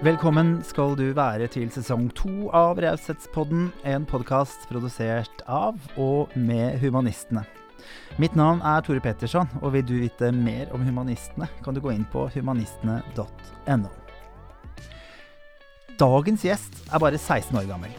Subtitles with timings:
[0.00, 6.78] Velkommen skal du være til sesong to av Raushetspodden, en podkast produsert av og med
[6.80, 7.42] humanistene.
[8.16, 11.92] Mitt navn er Tore Petterson, og vil du vite mer om humanistene, kan du gå
[11.92, 13.92] inn på humanistene.no.
[16.00, 17.92] Dagens gjest er bare 16 år gammel.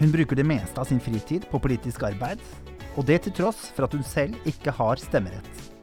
[0.00, 2.40] Hun bruker det meste av sin fritid på politisk arbeid,
[2.96, 5.75] og det til tross for at hun selv ikke har stemmerett.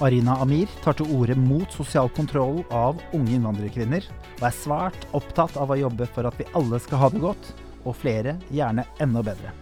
[0.00, 4.06] Arina Amir tar til orde mot sosial kontroll av unge innvandrerkvinner,
[4.38, 7.50] og er svært opptatt av å jobbe for at vi alle skal ha det godt,
[7.84, 9.52] og flere gjerne enda bedre.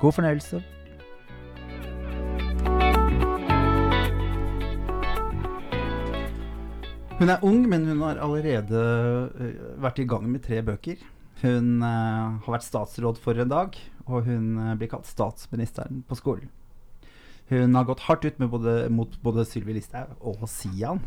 [0.00, 0.62] God fornøyelse.
[7.18, 8.82] Hun er ung, men hun har allerede
[9.36, 9.48] uh,
[9.84, 11.02] vært i gang med tre bøker.
[11.42, 16.16] Hun uh, har vært statsråd for en dag, og hun uh, blir kalt statsministeren på
[16.16, 16.48] skolen.
[17.48, 21.00] Hun har gått hardt ut både, mot både Sylvi Listhaug og Sian,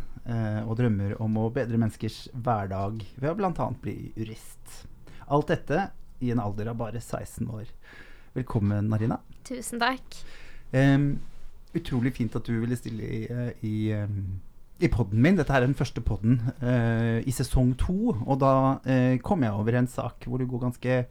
[0.66, 3.68] og drømmer om å bedre menneskers hverdag ved å bl.a.
[3.84, 4.80] bli jurist.
[5.30, 5.84] Alt dette
[6.22, 7.70] i en alder av bare 16 år.
[8.34, 9.20] Velkommen, Narina.
[9.46, 10.18] Tusen takk.
[10.74, 11.20] Um,
[11.78, 13.22] utrolig fint at du ville stille i,
[13.68, 14.42] i um,
[14.82, 15.38] i poden min.
[15.38, 18.16] Dette er den første poden uh, i sesong to.
[18.26, 21.02] Og da uh, kom jeg over en sak hvor du går ganske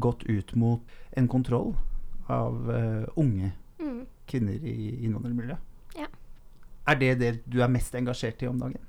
[0.00, 1.74] godt ut mot en kontroll
[2.32, 3.52] av uh, unge.
[4.30, 5.70] Kvinner i innvandrermiljøet.
[5.98, 6.08] Ja.
[6.88, 8.80] Er det det du er mest engasjert i om dagen?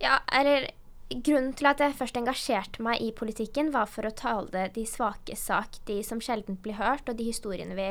[0.00, 0.70] Ja, eller
[1.10, 5.34] Grunnen til at jeg først engasjerte meg i politikken, var for å tale de svake
[5.34, 7.88] sak, de som sjelden blir hørt, og de historiene vi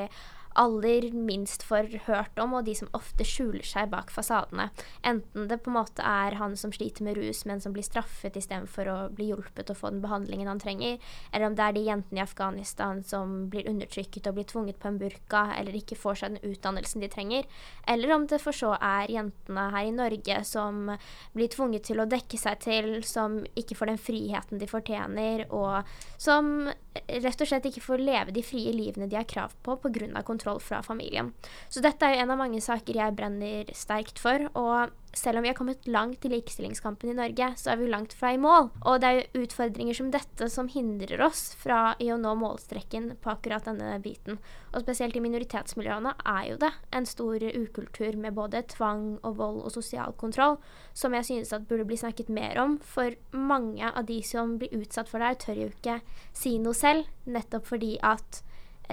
[0.54, 4.70] aller minst får hørt om, og de som ofte skjuler seg bak fasadene.
[5.06, 8.38] Enten det på en måte er han som sliter med rus, men som blir straffet
[8.40, 10.98] istedenfor å bli hjulpet og få den behandlingen han trenger,
[11.32, 14.90] eller om det er de jentene i Afghanistan som blir undertrykket og blir tvunget på
[14.90, 17.48] en burka, eller ikke får seg den utdannelsen de trenger,
[17.88, 20.92] eller om det for så er jentene her i Norge som
[21.38, 25.86] blir tvunget til å dekke seg til, som ikke får den friheten de fortjener, og
[26.20, 26.68] som
[27.00, 30.24] rett og slett ikke får leve de frie livene de har krav på pga.
[30.26, 31.34] kontroll fra familien.
[31.70, 34.50] Så dette er jo en av mange saker jeg brenner sterkt for.
[34.54, 38.14] og selv om vi har kommet langt i likestillingskampen i Norge, så er vi langt
[38.14, 38.70] fra i mål.
[38.86, 43.16] Og det er jo utfordringer som dette som hindrer oss fra i å nå målstreken
[43.22, 44.40] på akkurat denne biten.
[44.74, 49.64] Og spesielt i minoritetsmiljøene er jo det en stor ukultur med både tvang og vold
[49.64, 50.60] og sosial kontroll,
[50.94, 52.78] som jeg synes at burde bli snakket mer om.
[52.78, 56.00] For mange av de som blir utsatt for det her, tør jo ikke
[56.38, 58.44] si noe selv, nettopp fordi at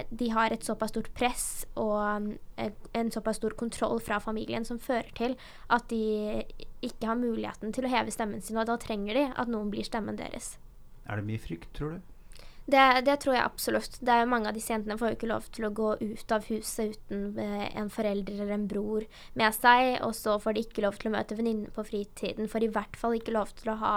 [0.09, 4.79] de har et såpass stort press og eh, en såpass stor kontroll fra familien som
[4.79, 5.37] fører til
[5.73, 6.43] at de
[6.85, 9.87] ikke har muligheten til å heve stemmen sin, og da trenger de at noen blir
[9.87, 10.55] stemmen deres.
[11.07, 12.13] Er det mye frykt, tror du?
[12.67, 13.93] Det, det, tror jeg absolutt.
[14.03, 16.47] Det er Mange av disse jentene får jo ikke lov til å gå ut av
[16.49, 19.05] huset uten eh, en forelder eller en bror
[19.39, 20.01] med seg.
[20.03, 22.49] Og så får de ikke lov til å møte venninner på fritiden.
[22.51, 23.93] Får i hvert fall ikke lov til å ha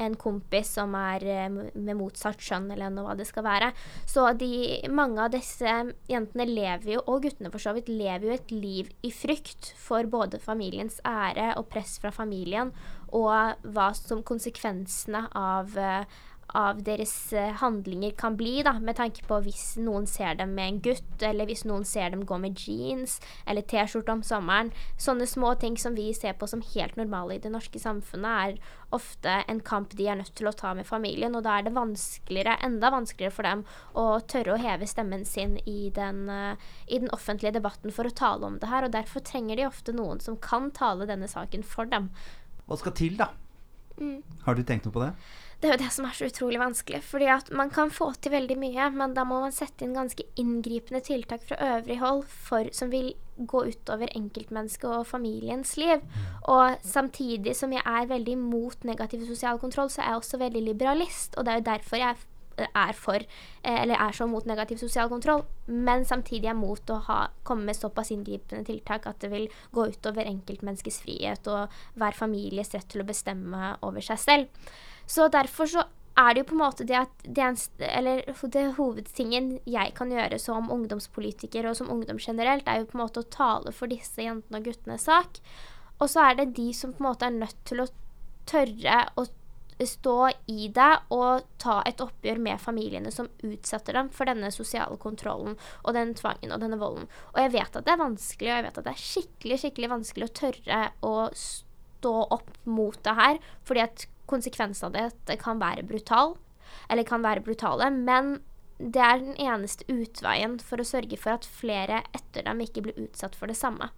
[0.00, 3.68] en kompis som er eh, med motsatt skjønn, eller noe hva det skal være.
[4.08, 4.52] Så de,
[4.88, 5.74] mange av disse
[6.08, 10.08] jentene lever jo, og guttene for så vidt, lever jo et liv i frykt for
[10.08, 12.72] både familiens ære og press fra familien,
[13.12, 16.24] og hva som konsekvensene av uh,
[16.56, 20.70] av deres uh, handlinger kan bli, da, med tanke på hvis noen ser dem med
[20.70, 24.72] en gutt, eller hvis noen ser dem gå med jeans eller T-skjorte om sommeren.
[25.00, 28.96] Sånne små ting som vi ser på som helt normale i det norske samfunnet, er
[28.96, 31.76] ofte en kamp de er nødt til å ta med familien, og da er det
[31.76, 33.64] vanskeligere, enda vanskeligere for dem
[33.98, 38.16] å tørre å heve stemmen sin i den, uh, i den offentlige debatten for å
[38.16, 41.66] tale om det her, og derfor trenger de ofte noen som kan tale denne saken
[41.66, 42.08] for dem.
[42.66, 43.30] Hva skal til, da?
[44.00, 44.20] Mm.
[44.44, 45.12] Har du tenkt noe på det?
[45.56, 47.02] Det er jo det som er så utrolig vanskelig.
[47.02, 50.22] fordi at man kan få til veldig mye, men da må man sette inn ganske
[50.36, 56.04] inngripende tiltak fra øvrig hold for, som vil gå utover enkeltmennesket og familiens liv.
[56.44, 60.62] Og samtidig som jeg er veldig imot negativ sosial kontroll, så er jeg også veldig
[60.62, 61.36] liberalist.
[61.36, 62.16] Og det er jo derfor jeg
[62.64, 67.00] er for, eh, eller er så mot negativ sosial kontroll, men samtidig er mot å
[67.04, 72.12] ha, komme med såpass inngripende tiltak at det vil gå utover enkeltmenneskets frihet og hver
[72.12, 74.46] families rett til å bestemme over seg selv.
[75.06, 75.86] Så derfor så
[76.16, 77.46] er det jo på en måte det at det,
[77.84, 78.22] eller
[78.52, 83.04] det hovedtingen jeg kan gjøre som ungdomspolitiker og som ungdom generelt, er jo på en
[83.04, 85.40] måte å tale for disse jentene og guttenes sak.
[86.00, 87.90] Og så er det de som på en måte er nødt til å
[88.48, 89.26] tørre å
[89.84, 90.16] stå
[90.48, 95.58] i det og ta et oppgjør med familiene som utsetter dem for denne sosiale kontrollen
[95.82, 97.10] og den tvangen og denne volden.
[97.34, 99.92] Og jeg vet at det er vanskelig, og jeg vet at det er skikkelig, skikkelig
[99.92, 105.38] vanskelig å tørre å stå opp mot det her, fordi at konsekvensen av det, det
[105.42, 106.36] kan være brutal,
[106.90, 108.38] eller kan være brutale, men
[108.78, 113.06] det er den eneste utveien for å sørge for at flere etter dem ikke blir
[113.06, 113.88] utsatt for det samme.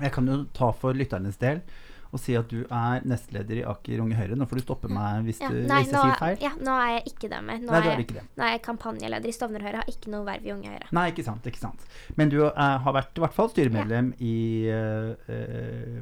[0.00, 1.60] Jeg kan jo ta for lytternes del
[2.10, 4.34] og si at du er nestleder i Aker Unge Høyre.
[4.38, 6.36] Nå får du stoppe meg hvis, Ja, du, nei, hvis jeg nå, sier feil.
[6.42, 7.58] ja, nå er jeg ikke det mer.
[7.62, 8.24] Nå, Nei, er jeg, det.
[8.34, 10.88] nå er jeg kampanjeleder i Stovner Høyre, har ikke noe verv i Unge Høyre.
[10.98, 11.42] Nei, ikke sant.
[11.46, 11.80] ikke sant.
[12.18, 14.36] Men du er, har vært i hvert fall styremedlem i
[14.74, 16.00] uh, eh,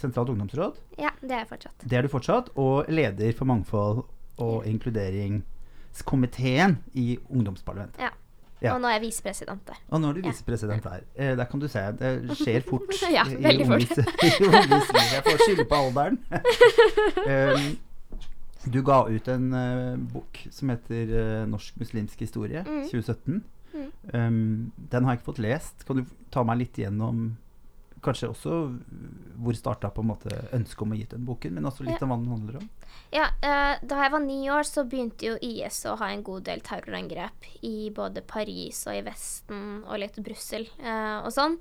[0.00, 0.74] Sentralt ungdomsråd.
[1.00, 1.78] Ja, det er jeg fortsatt.
[1.84, 2.46] Det er du fortsatt.
[2.60, 3.98] Og leder for mangfold
[4.40, 8.00] og inkluderingskomiteen i ungdomsparlamentet.
[8.00, 8.10] Ja.
[8.60, 8.74] Ja.
[8.74, 9.78] Og nå er jeg visepresident der.
[9.88, 11.04] Og nå er du visepresident der.
[11.16, 11.80] Eh, der kan du se.
[11.96, 12.90] Det skjer fort.
[13.16, 13.94] Ja, veldig fort.
[15.14, 16.18] Jeg får skylde på alderen.
[17.56, 17.70] um,
[18.72, 22.82] du ga ut en uh, bok som heter uh, 'Norsk muslimsk historie' Mm.
[22.90, 23.44] 2017.
[23.72, 23.86] Mm.
[24.14, 25.86] Um, den har jeg ikke fått lest.
[25.86, 27.36] Kan du ta meg litt gjennom
[28.00, 28.52] Kanskje også
[29.40, 32.06] hvor starta på en måte ønsket om å gi den boken, men også litt Ja.
[32.06, 32.68] om hva den handler om?
[33.12, 36.44] Ja, uh, Da jeg var ni år, så begynte jo IS å ha en god
[36.44, 41.58] del terrorangrep i både Paris og i Vesten og litt Brussel uh, og sånn.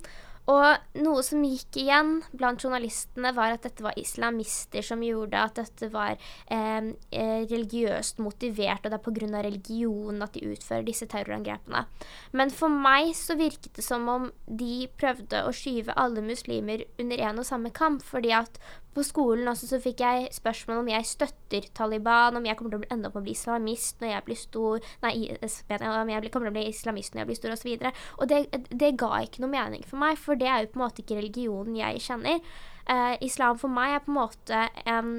[0.49, 5.59] Og noe som gikk igjen blant journalistene, var at dette var islamister som gjorde at
[5.59, 9.43] dette var eh, eh, religiøst motivert, og det er pga.
[9.45, 11.85] religion at de utfører disse terrorangrepene.
[12.33, 17.25] Men for meg så virket det som om de prøvde å skyve alle muslimer under
[17.29, 18.57] én og samme kamp, fordi at
[18.99, 22.83] på skolen også så fikk jeg spørsmål om jeg støtter Taliban, om jeg kommer til
[22.83, 26.31] å ende opp med å bli islamist når jeg blir stor Nei, jeg, om jeg
[26.33, 27.71] kommer til å bli islamist når jeg blir stor, osv.
[27.71, 28.41] Og, så og det,
[28.83, 31.19] det ga ikke noe mening for meg, for det er jo på en måte ikke
[31.21, 32.43] religionen jeg kjenner.
[32.89, 35.11] Eh, islam for meg er på en måte en,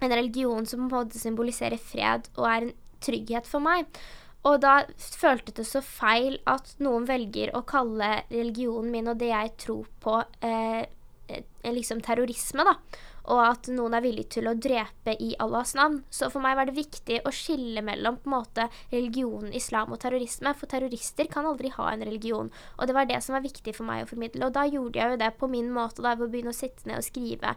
[0.00, 3.90] en religion som på en måte symboliserer fred og er en trygghet for meg.
[4.46, 9.32] Og da føltes det så feil at noen velger å kalle religionen min og det
[9.32, 10.86] jeg tror på, eh, eh,
[11.74, 12.76] liksom terrorisme, da.
[13.26, 15.98] Og at noen er villig til å drepe i Allahs navn.
[16.14, 19.98] Så for meg var det viktig å skille mellom på en måte religionen islam og
[20.04, 20.52] terrorisme.
[20.54, 22.52] For terrorister kan aldri ha en religion.
[22.78, 24.46] Og det var det som var viktig for meg å formidle.
[24.46, 26.86] Og da gjorde jeg jo det på min måte, da ved å begynne å sitte
[26.86, 27.56] ned og skrive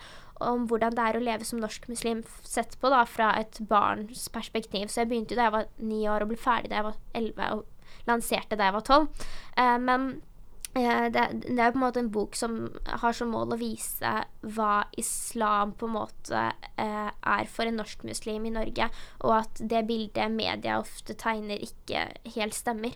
[0.50, 4.26] om hvordan det er å leve som norsk muslim sett på da fra et barns
[4.34, 4.88] perspektiv.
[4.90, 7.52] Så jeg begynte da jeg var ni år og ble ferdig da jeg var elleve,
[7.60, 9.30] og lanserte da jeg var tolv.
[9.54, 10.29] Eh, men Eh,
[10.76, 14.12] det, det er på en måte en bok som har som mål å vise
[14.56, 16.44] hva islam på en måte
[16.78, 18.90] eh, er for en norsk muslim i Norge,
[19.26, 22.06] og at det bildet media ofte tegner, ikke
[22.36, 22.94] helt stemmer.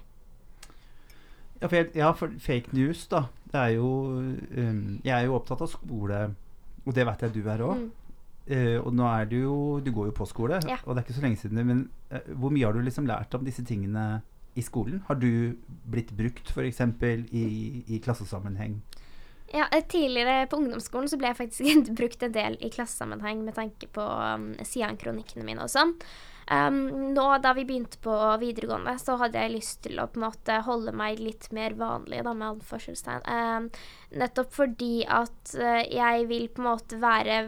[1.63, 3.25] Ja, for, ja, for fake news, da.
[3.53, 3.89] Det er jo
[4.57, 6.23] um, Jeg er jo opptatt av skole,
[6.83, 7.83] og det vet jeg du er òg.
[7.83, 7.91] Mm.
[8.43, 10.75] Eh, og nå er du jo Du går jo på skole, Ja.
[10.83, 11.65] og det er ikke så lenge siden.
[11.65, 14.21] Men uh, hvor mye har du liksom lært om disse tingene
[14.53, 15.03] i skolen?
[15.07, 15.57] Har du
[15.89, 16.81] blitt brukt f.eks.
[17.31, 17.45] I,
[17.87, 18.81] i klassesammenheng?
[19.53, 23.57] Ja, eh, Tidligere på ungdomsskolen så ble jeg faktisk brukt en del i klassesammenheng med
[23.59, 25.93] tanke på um, Sian-kronikkene mine og sånn.
[26.51, 30.25] Um, nå da vi begynte på videregående, så hadde jeg lyst til å på en
[30.25, 33.23] måte holde meg litt mer vanlig, da med anførselstegn.
[33.29, 33.69] Um,
[34.17, 37.39] nettopp fordi at uh, jeg vil på en måte være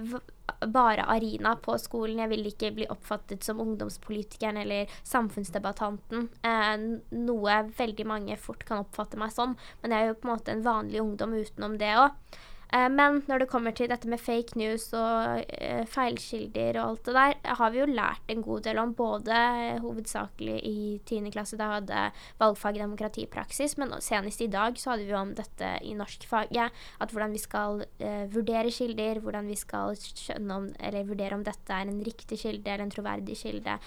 [0.68, 2.20] bare Arina på skolen.
[2.24, 6.28] Jeg vil ikke bli oppfattet som ungdomspolitikeren eller samfunnsdebattanten.
[6.46, 6.76] Eh,
[7.20, 9.56] noe veldig mange fort kan oppfatte meg som.
[9.82, 12.42] Men jeg er jo på en måte en vanlig ungdom utenom det òg.
[12.74, 17.10] Eh, men når det kommer til dette med fake news og eh, feilkilder og alt
[17.10, 18.96] det der, har vi jo lært en god del om.
[18.98, 21.32] Både eh, hovedsakelig i 10.
[21.36, 22.04] klasse, da jeg hadde
[22.42, 26.84] valgfag i demokratipraksis, men senest i dag så hadde vi jo om dette i norskfaget.
[27.02, 31.46] At hvordan vi skal eh, vurdere kilder, hvordan vi skal skjønne om, eller vurdere om
[31.46, 33.80] dette er en riktig kilde eller en troverdig kilde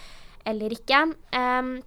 [0.49, 1.05] eller ikke.
[1.37, 1.79] Um,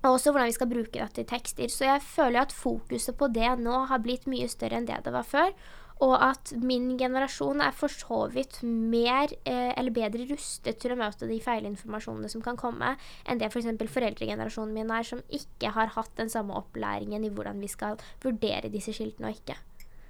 [0.00, 1.68] og også hvordan vi skal bruke dette i tekster.
[1.68, 5.12] Så jeg føler at fokuset på det nå har blitt mye større enn det det
[5.12, 5.52] var før.
[6.00, 10.98] Og at min generasjon er for så vidt mer eh, eller bedre rustet til å
[11.00, 12.94] møte de feilinformasjonene som kan komme,
[13.28, 13.68] enn det f.eks.
[13.82, 18.00] For foreldregenerasjonen min er, som ikke har hatt den samme opplæringen i hvordan vi skal
[18.24, 19.58] vurdere disse skiltene og ikke.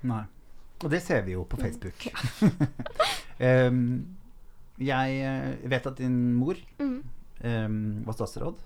[0.07, 0.23] Nei.
[0.81, 2.07] Og det ser vi jo på Facebook.
[3.43, 3.83] um,
[4.93, 7.03] jeg eh, vet at din mor Mm.
[7.45, 8.63] um, var statsråd.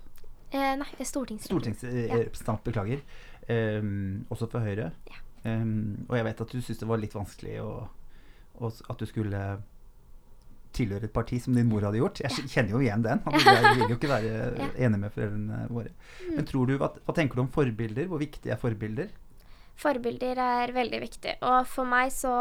[0.53, 2.61] Eh, nei, er stortingsrepresentant.
[2.61, 2.63] ja.
[2.63, 3.01] beklager.
[3.49, 4.91] Um, også for Høyre.
[5.09, 5.24] Ja.
[5.45, 7.71] Um, og jeg vet at du syntes det var litt vanskelig å,
[8.57, 9.41] å, at du skulle
[10.75, 12.19] tilhøre et parti som din mor hadde gjort.
[12.25, 13.21] Jeg kjenner jo igjen den.
[13.31, 14.69] Jeg vil jo ikke være Ja.
[14.87, 15.93] enig med foreldrene våre.
[16.25, 16.33] Mm.
[16.39, 18.09] Men tror du, hva, hva tenker du om forbilder?
[18.11, 19.13] Hvor viktig er forbilder?
[19.79, 21.33] Forbilder er veldig viktig.
[21.43, 22.31] Og for meg så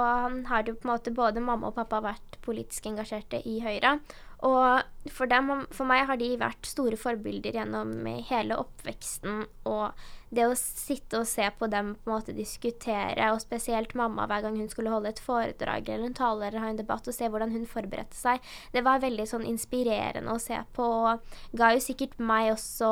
[0.51, 3.97] har det jo på en måte både mamma og pappa vært politisk engasjerte i Høyre.
[4.45, 7.95] Og for, dem, for meg har de vært store forbilder gjennom
[8.29, 9.47] hele oppveksten.
[9.71, 14.27] Og det å sitte og se på dem på en måte diskutere, og spesielt mamma
[14.29, 17.17] hver gang hun skulle holde et foredrag eller en tale eller ha en debatt, og
[17.17, 18.43] se hvordan hun forberedte seg,
[18.75, 20.91] det var veldig sånn inspirerende å se på.
[21.09, 22.91] Og ga jo sikkert meg også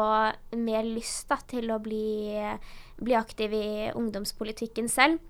[0.57, 2.39] mer lyst da, til å bli,
[3.03, 5.21] bli aktiv i ungdomspolitikken selv.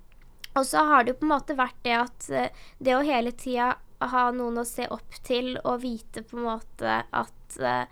[0.52, 3.32] Og så har det jo på en måte vært det at eh, det å hele
[3.32, 3.72] tida
[4.10, 7.86] ha noen å se opp til og vite på en måte at eh,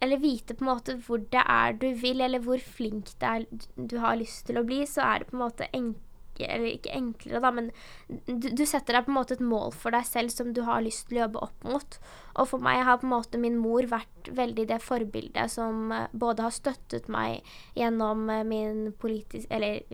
[0.00, 3.46] Eller vite på en måte hvor det er du vil, eller hvor flink det er
[3.74, 6.09] du har lyst til å bli, så er det på en måte enklere
[6.48, 7.70] eller ikke enklere, da, men
[8.26, 10.82] du, du, setter deg på en måte et mål for deg selv som du har
[10.84, 11.98] lyst til å jobbe opp mot.
[12.40, 16.08] Og for meg har på en måte min mor vært veldig det forbildet som eh,
[16.12, 17.46] både har støttet meg
[17.78, 19.48] gjennom eh, min, politis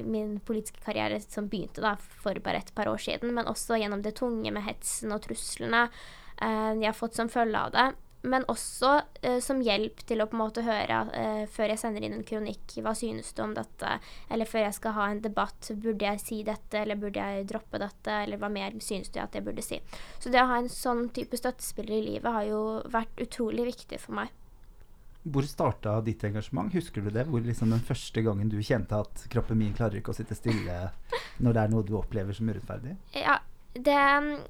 [0.05, 4.05] min politiske karriere som begynte da for bare et par år siden, men også gjennom
[4.05, 7.89] det tunge med hetsen og truslene eh, jeg har fått som følge av det
[8.27, 8.93] men også
[9.23, 12.27] eh, som hjelp til å på en måte høre eh, før jeg sender inn en
[12.27, 13.99] kronikk, hva synes du om dette,
[14.33, 17.81] eller før jeg skal ha en debatt, burde jeg si dette, eller burde jeg droppe
[17.83, 19.81] dette, eller hva mer synes du at jeg burde si.
[20.19, 24.03] Så det å ha en sånn type støttespiller i livet har jo vært utrolig viktig
[24.03, 24.35] for meg.
[25.27, 26.71] Hvor starta ditt engasjement?
[26.75, 27.25] Husker du det?
[27.27, 30.77] Hvor liksom den første gangen du kjente at kroppen min klarer ikke å sitte stille
[31.43, 32.95] når det er noe du opplever som urettferdig?
[33.19, 33.41] Ja,
[33.85, 33.97] det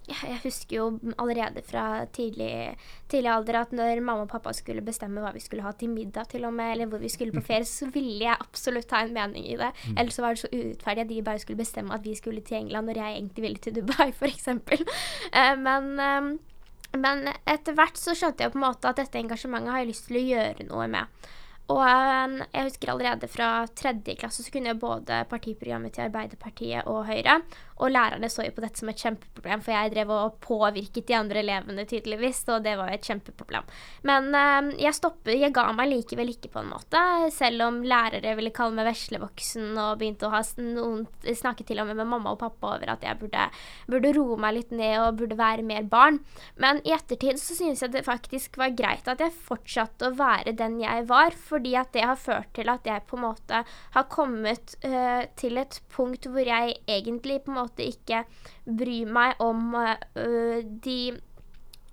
[0.09, 0.87] Jeg husker jo
[1.19, 2.77] allerede fra tidlig,
[3.09, 6.29] tidlig, alder at når mamma og pappa skulle bestemme hva vi skulle ha til middag,
[6.31, 9.15] til og med, eller hvor vi skulle på ferie, så ville jeg absolutt ha en
[9.17, 9.73] mening i det.
[9.87, 9.97] Mm.
[9.99, 12.61] Ellers så var det så urettferdig at de bare skulle bestemme at vi skulle til
[12.63, 14.49] England når jeg egentlig ville til Dubai, f.eks.
[14.49, 16.37] Uh, men um,
[16.97, 20.07] men etter hvert så skjønte jeg på en måte at dette engasjementet har jeg lyst
[20.09, 21.27] til å gjøre noe med.
[21.73, 26.87] Og um, jeg husker allerede fra tredje klasse så kunne jeg både partiprogrammet til Arbeiderpartiet
[26.87, 27.41] og Høyre.
[27.83, 31.19] Og lærerne så jo på dette som et kjempeproblem, for jeg drev og påvirket de
[31.19, 33.67] andre elevene tydeligvis, og det var jo et kjempeproblem.
[34.09, 37.03] Men eh, jeg stoppet, jeg ga meg likevel ikke på en måte,
[37.35, 41.91] selv om lærere ville kalle meg veslevoksen og begynte å ha noen snakket til og
[41.91, 43.49] med med mamma og pappa over at jeg burde,
[43.91, 46.21] burde roe meg litt ned og burde være mer barn.
[46.61, 50.57] Men i ettertid så synes jeg det faktisk var greit at jeg fortsatte å være
[50.57, 51.35] den jeg var.
[51.37, 53.63] fordi at det har ført til at jeg på en måte
[53.95, 58.25] har kommet uh, til et punkt hvor jeg egentlig på en måte ikke
[58.65, 61.01] bryr meg om uh, de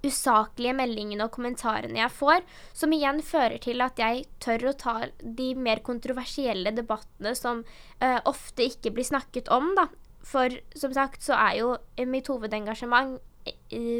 [0.04, 2.42] usaklige meldingene og kommentarene jeg får,
[2.76, 8.20] som igjen fører til at jeg tør å ta de mer kontroversielle debattene som uh,
[8.30, 9.88] ofte ikke blir snakket om, da.
[10.24, 11.72] For som sagt så er jo
[12.08, 13.20] mitt hovedengasjement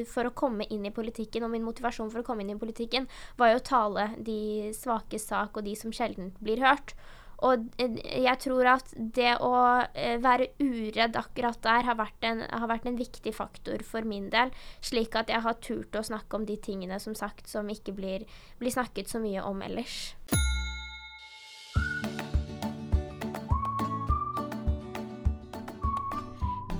[0.08, 3.10] for å komme inn i politikken, og min motivasjon for å komme inn i politikken,
[3.40, 6.96] var jo å tale de svake sak, og de som sjelden blir hørt.
[7.44, 9.54] Og eh, jeg tror at det å
[9.92, 14.30] eh, være uredd akkurat der har vært, en, har vært en viktig faktor for min
[14.34, 17.96] del, slik at jeg har turt å snakke om de tingene som sagt som ikke
[17.98, 18.24] blir,
[18.62, 20.14] blir snakket så mye om ellers.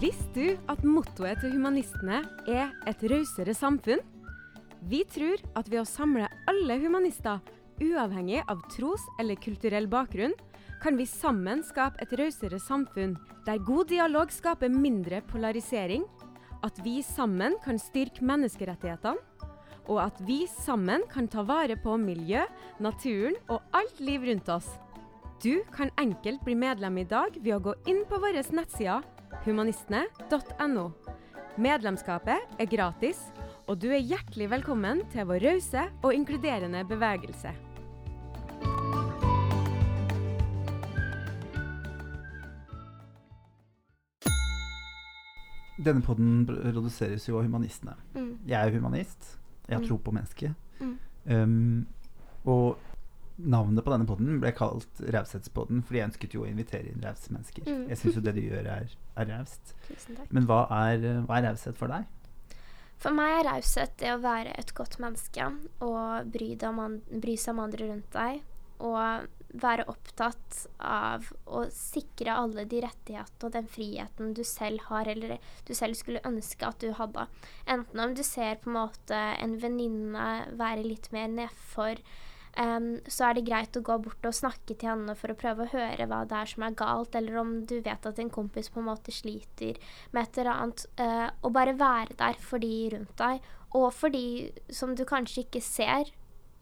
[0.04, 4.02] Visste du at mottoet til humanistene er et rausere samfunn?
[4.92, 7.40] Vi tror at ved å samle alle humanister,
[7.80, 10.36] uavhengig av tros- eller kulturell bakgrunn,
[10.84, 13.16] kan vi sammen skape et rausere samfunn
[13.48, 16.04] der god dialog skaper mindre polarisering,
[16.64, 19.20] at vi sammen kan styrke menneskerettighetene,
[19.88, 22.44] og at vi sammen kan ta vare på miljø,
[22.84, 24.70] naturen og alt liv rundt oss.
[25.44, 29.04] Du kan enkelt bli medlem i dag ved å gå inn på våre nettsider
[29.44, 30.88] humanistene.no.
[31.60, 33.20] Medlemskapet er gratis,
[33.68, 37.54] og du er hjertelig velkommen til vår rause og inkluderende bevegelse.
[45.84, 47.96] Denne poden produseres jo av humanistene.
[48.16, 48.32] Mm.
[48.48, 49.36] Jeg er humanist.
[49.68, 49.90] Jeg har mm.
[49.90, 50.80] tro på mennesket.
[50.80, 50.96] Mm.
[51.26, 51.86] Um,
[52.44, 52.80] og
[53.38, 57.34] navnet på denne poden ble kalt Raushetspodden fordi jeg ønsket jo å invitere inn rause
[57.34, 57.66] mennesker.
[57.66, 57.86] Mm.
[57.92, 59.74] Jeg syns jo det du gjør, er, er raust.
[60.36, 62.10] Men hva er, hva er raushet for deg?
[63.04, 65.50] For meg er raushet det å være et godt menneske
[65.84, 68.44] og bry, an, bry, seg om andre rundt deg.
[68.84, 75.08] Og være opptatt av å sikre alle de rettighetene og den friheten du selv har,
[75.10, 77.28] eller du selv skulle ønske at du hadde.
[77.70, 80.30] Enten om du ser på en måte en venninne
[80.60, 82.02] være litt mer nedfor
[82.58, 85.66] um, så er det greit å gå bort og snakke til henne for å prøve
[85.66, 88.72] å høre hva det er som er galt, eller om du vet at en kompis
[88.74, 89.80] på en måte sliter
[90.12, 90.88] med et eller annet.
[91.00, 95.46] Uh, og bare være der for de rundt deg, og for de som du kanskje
[95.48, 96.10] ikke ser,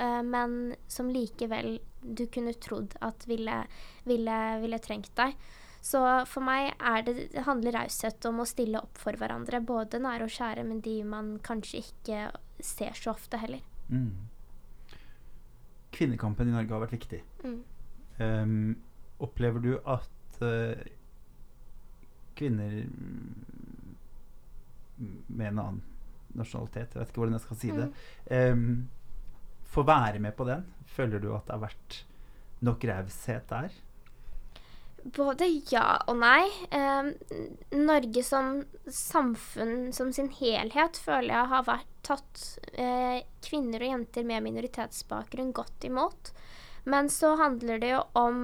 [0.02, 3.64] uh, men som likevel du kunne trodd at ville,
[4.10, 5.38] ville, ville trengt deg.
[5.82, 6.76] Så for meg
[7.08, 10.84] det, det handler raushet om å stille opp for hverandre, både nære og kjære, men
[10.86, 12.28] de man kanskje ikke
[12.62, 13.64] ser så ofte heller.
[13.90, 14.30] Mm
[15.92, 17.22] kvinnekampen i Norge har vært viktig.
[17.44, 17.60] Mm.
[18.22, 18.56] Um,
[19.22, 20.82] opplever du at uh,
[22.38, 22.84] kvinner
[25.28, 25.82] med en annen
[26.38, 27.88] nasjonalitet, jeg vet ikke hvordan jeg skal si det,
[28.54, 28.68] um,
[29.72, 30.66] får være med på den?
[30.92, 32.02] Føler du at det har vært
[32.66, 33.72] nok raushet der?
[35.02, 36.46] Både ja og nei.
[36.70, 37.10] Eh,
[37.74, 44.28] Norge som samfunn som sin helhet føler jeg har vært tatt eh, kvinner og jenter
[44.28, 46.34] med minoritetsbakgrunn godt imot.
[46.86, 48.40] Men så handler det jo om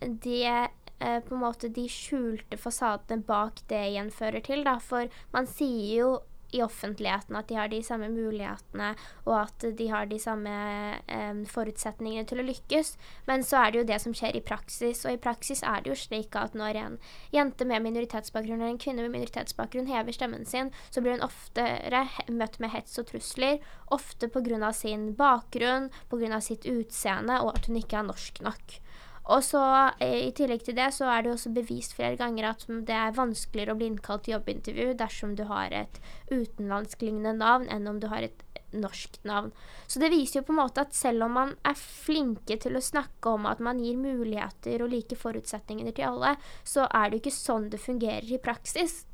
[0.00, 4.62] det eh, på en måte de skjulte fasadene bak det igjen fører til.
[4.66, 4.78] Da.
[4.82, 6.10] For man sier jo
[6.54, 8.92] i offentligheten at de har de samme mulighetene,
[9.26, 12.94] og at de har de samme eh, forutsetningene til å lykkes.
[13.28, 15.92] Men så er det jo det som skjer i praksis, og i praksis er det
[15.92, 16.98] jo slik at når en
[17.34, 22.06] jente med minoritetsbakgrunn eller en kvinne med minoritetsbakgrunn hever stemmen sin, så blir hun oftere
[22.30, 23.60] møtt med hets og trusler,
[23.94, 24.72] ofte pga.
[24.72, 26.40] sin bakgrunn, pga.
[26.40, 28.80] sitt utseende, og at hun ikke er norsk nok.
[29.26, 29.60] Og så
[29.98, 33.16] eh, I tillegg til det så er det også bevist flere ganger at det er
[33.16, 35.98] vanskeligere å bli innkalt til jobbintervju dersom du har et
[36.30, 38.44] utenlandsklignende navn enn om du har et
[38.76, 39.50] norsk navn.
[39.86, 42.84] Så det viser jo på en måte at selv om man er flinke til å
[42.84, 47.24] snakke om at man gir muligheter og like forutsetninger til alle, så er det jo
[47.24, 49.04] ikke sånn det fungerer i praksis.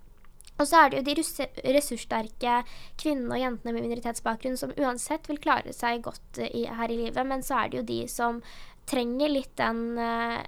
[0.60, 2.58] Og så er det jo de ressurssterke
[3.00, 6.98] kvinnene og jentene med minoritetsbakgrunn som uansett vil klare seg godt eh, i, her i
[7.00, 8.42] livet, men så er det jo de som
[8.88, 10.40] trenger litt den eh,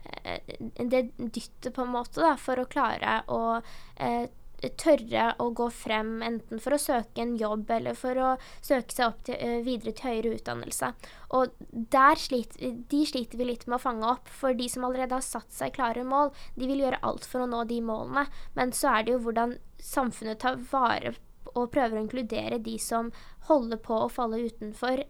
[0.79, 3.43] det dyttet, på en måte, da, for å klare å
[3.97, 4.27] eh,
[4.81, 8.31] tørre å gå frem, enten for å søke en jobb eller for å
[8.65, 10.93] søke seg opp til, uh, videre til høyere utdannelse.
[11.37, 11.53] Og
[11.93, 15.27] der sliter, de sliter vi litt med å fange opp, for de som allerede har
[15.27, 18.27] satt seg klare mål, de vil gjøre alt for å nå de målene.
[18.57, 21.15] Men så er det jo hvordan samfunnet tar vare
[21.55, 23.13] og prøver å inkludere de som
[23.49, 25.05] holder på å falle utenfor,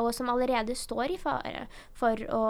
[0.00, 1.66] og som allerede står i fare
[1.96, 2.46] for å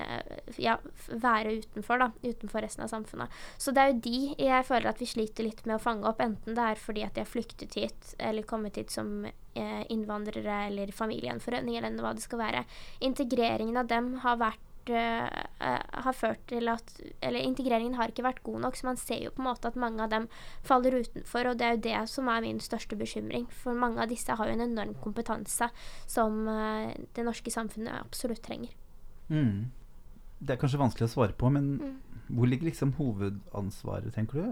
[0.00, 0.78] eh, ja,
[1.08, 3.34] være utenfor, da, utenfor resten av samfunnet.
[3.60, 6.22] Så det er jo de jeg føler at vi sliter litt med å fange opp,
[6.24, 10.64] enten det er fordi at de har flyktet hit eller kommet hit som eh, innvandrere
[10.70, 12.64] eller familiegjenforening eller hva det skal være.
[13.04, 14.64] Integreringen av dem har vært
[14.94, 16.92] uh, har ført til at
[17.22, 19.78] Eller integreringen har ikke vært god nok, så man ser jo på en måte at
[19.78, 20.28] mange av dem
[20.66, 23.48] faller utenfor, og det er jo det som er min største bekymring.
[23.62, 25.70] For mange av disse har jo en enorm kompetanse
[26.06, 28.74] som uh, det norske samfunnet absolutt trenger.
[29.28, 29.70] Mm.
[30.38, 31.96] Det er kanskje vanskelig å svare på, men mm.
[32.36, 34.46] hvor ligger liksom hovedansvaret, tenker du?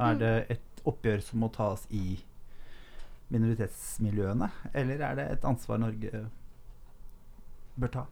[0.00, 0.20] Er mm.
[0.20, 2.18] det et oppgjør som må tas i
[3.30, 6.24] minoritetsmiljøene, eller er det et ansvar Norge
[7.78, 8.06] bør ta?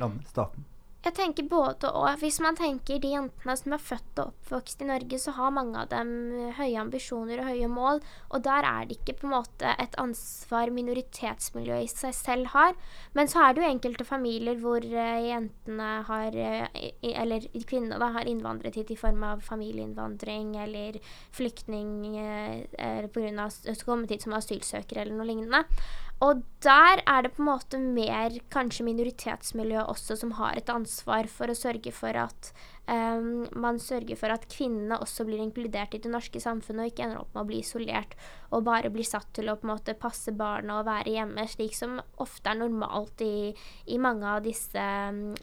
[0.00, 0.66] Landet, staten?
[0.98, 2.08] Jeg tenker både og.
[2.18, 5.78] Hvis man tenker de jentene som er født og oppvokst i Norge, så har mange
[5.78, 6.10] av dem
[6.56, 8.02] høye ambisjoner og høye mål.
[8.34, 12.74] Og der er det ikke på en måte et ansvar minoritetsmiljøet i seg selv har.
[13.14, 16.66] Men så er det jo enkelte familier hvor uh, jentene har uh,
[17.12, 20.98] Eller kvinnene har innvandret hit i form av familieinnvandring eller
[21.34, 22.18] flyktning
[23.12, 23.54] på grunn av
[23.86, 25.62] kommet hit som asylsøkere eller noe lignende.
[26.24, 31.28] Og der er det på en måte mer kanskje minoritetsmiljøet også som har et ansvar
[31.30, 32.50] for å sørge for at
[32.88, 37.06] um, man sørger for at kvinnene også blir inkludert i det norske samfunnet, og ikke
[37.06, 38.16] ender opp med å bli isolert
[38.54, 41.74] og bare blir satt til å på en måte passe barna og være hjemme, slik
[41.76, 43.52] som ofte er normalt i,
[43.92, 44.84] i mange av disse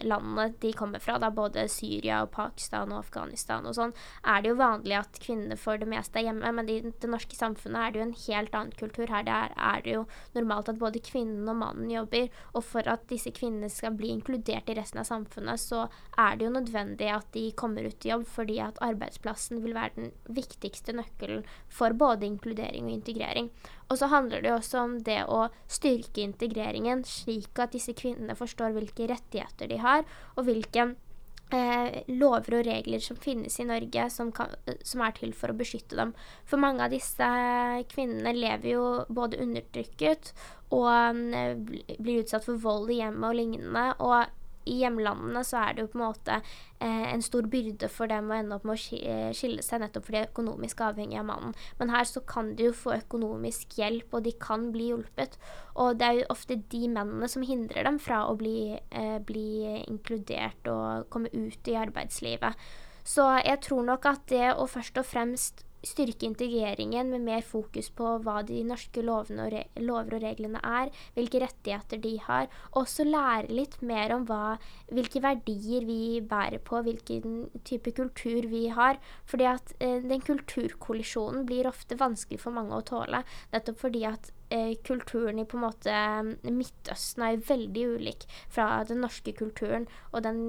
[0.01, 3.93] landene de kommer fra, da både Syria og Pakistan og Afghanistan og sånn,
[4.25, 7.37] er det jo vanlig at kvinnene for det meste er hjemme, men i det norske
[7.37, 9.05] samfunnet er det jo en helt annen kultur.
[9.11, 10.03] Her det er, er det jo
[10.37, 14.69] normalt at både kvinnen og mannen jobber, og for at disse kvinnene skal bli inkludert
[14.71, 15.85] i resten av samfunnet, så
[16.17, 19.93] er det jo nødvendig at de kommer ut i jobb, fordi at arbeidsplassen vil være
[19.97, 23.51] den viktigste nøkkelen for både inkludering og integrering.
[23.89, 28.75] Og så handler det også om det å styrke integreringen, slik at disse kvinnene forstår
[28.75, 30.93] hvilke rettigheter de har, og hvilke
[31.53, 35.57] Eh, lover og regler som finnes i Norge, som, kan, som, er til for å
[35.57, 36.15] beskytte dem.
[36.49, 37.27] For mange av disse
[37.91, 40.31] kvinnene lever jo både undertrykket
[40.73, 41.21] og um,
[42.01, 43.85] blir utsatt for vold i hjemmet og lignende.
[44.01, 44.33] Og
[44.65, 48.31] i hjemlandene så er det jo på en måte eh, en stor byrde for dem
[48.31, 51.27] å ende opp med å eh, skille seg nettopp fordi de er økonomisk avhengig av
[51.29, 51.53] mannen.
[51.79, 55.37] Men her så kan de jo få økonomisk hjelp, og de kan bli hjulpet.
[55.81, 59.47] Og det er jo ofte de mennene som hindrer dem fra å bli, eh, bli
[59.85, 62.67] inkludert og komme ut i arbeidslivet.
[63.05, 67.89] Så jeg tror nok at det å først og fremst styrke integreringen med mer fokus
[67.95, 72.83] på hva de norske lovene og lover og reglene er, hvilke rettigheter de har, og
[72.85, 74.55] også lære litt mer om hva,
[74.91, 78.99] hvilke verdier vi bærer på, hvilken type kultur vi har.
[79.29, 84.31] Fordi at eh, den kulturkollisjonen blir ofte vanskelig for mange å tåle, nettopp fordi at
[84.53, 86.01] eh, kulturen i på en måte
[86.55, 90.43] Midtøsten er veldig ulik fra den norske kulturen, og den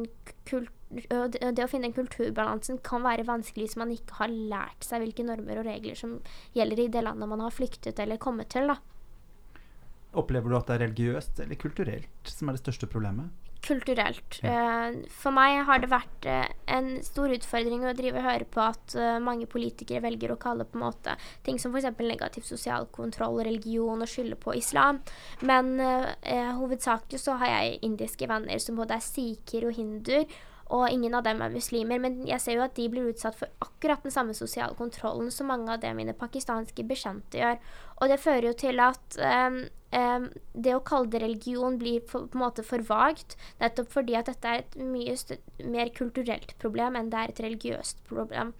[0.48, 4.86] kulturen det, det å finne den kulturbalansen kan være vanskelig hvis man ikke har lært
[4.86, 6.18] seg hvilke normer og regler som
[6.56, 8.70] gjelder i det landet man har flyktet eller kommet til.
[8.70, 8.78] da.
[10.16, 13.34] Opplever du at det er religiøst eller kulturelt som er det største problemet?
[13.66, 14.38] kulturelt.
[14.44, 14.92] Ja.
[15.10, 16.26] for meg har det vært
[16.70, 20.78] en stor utfordring å drive og høre på at mange politikere velger å kalle på
[20.78, 21.88] en måte ting som f.eks.
[21.98, 25.00] negativ sosial kontroll, religion og skylde på islam.
[25.42, 25.80] Men
[26.60, 30.28] hovedsakelig så har jeg indiske venner som både er sikher og hinduer
[30.66, 32.00] og ingen av dem er muslimer.
[32.02, 35.50] Men jeg ser jo at de blir utsatt for akkurat den samme sosiale kontrollen som
[35.50, 37.60] mange av det mine pakistanske bekjente gjør.
[38.00, 39.60] Og det fører jo til at um,
[39.94, 44.18] um, det å kalle det religion blir for, på en måte for vagt, nettopp fordi
[44.18, 45.14] at dette er et mye
[45.70, 48.52] mer kulturelt problem enn det er et religiøst problem.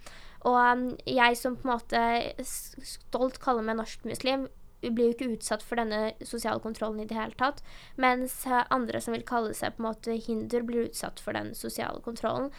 [0.47, 2.05] Og um, jeg som på en måte
[2.47, 4.47] stolt kaller meg norsk-muslim,
[4.81, 7.63] blir jo ikke utsatt for denne sosiale kontrollen i det hele tatt.
[7.95, 12.01] Mens andre som vil kalle seg på en måte hinder, blir utsatt for den sosiale
[12.05, 12.51] kontrollen.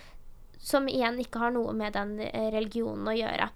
[0.59, 3.51] Som igjen ikke har noe med den eh, religionen å gjøre.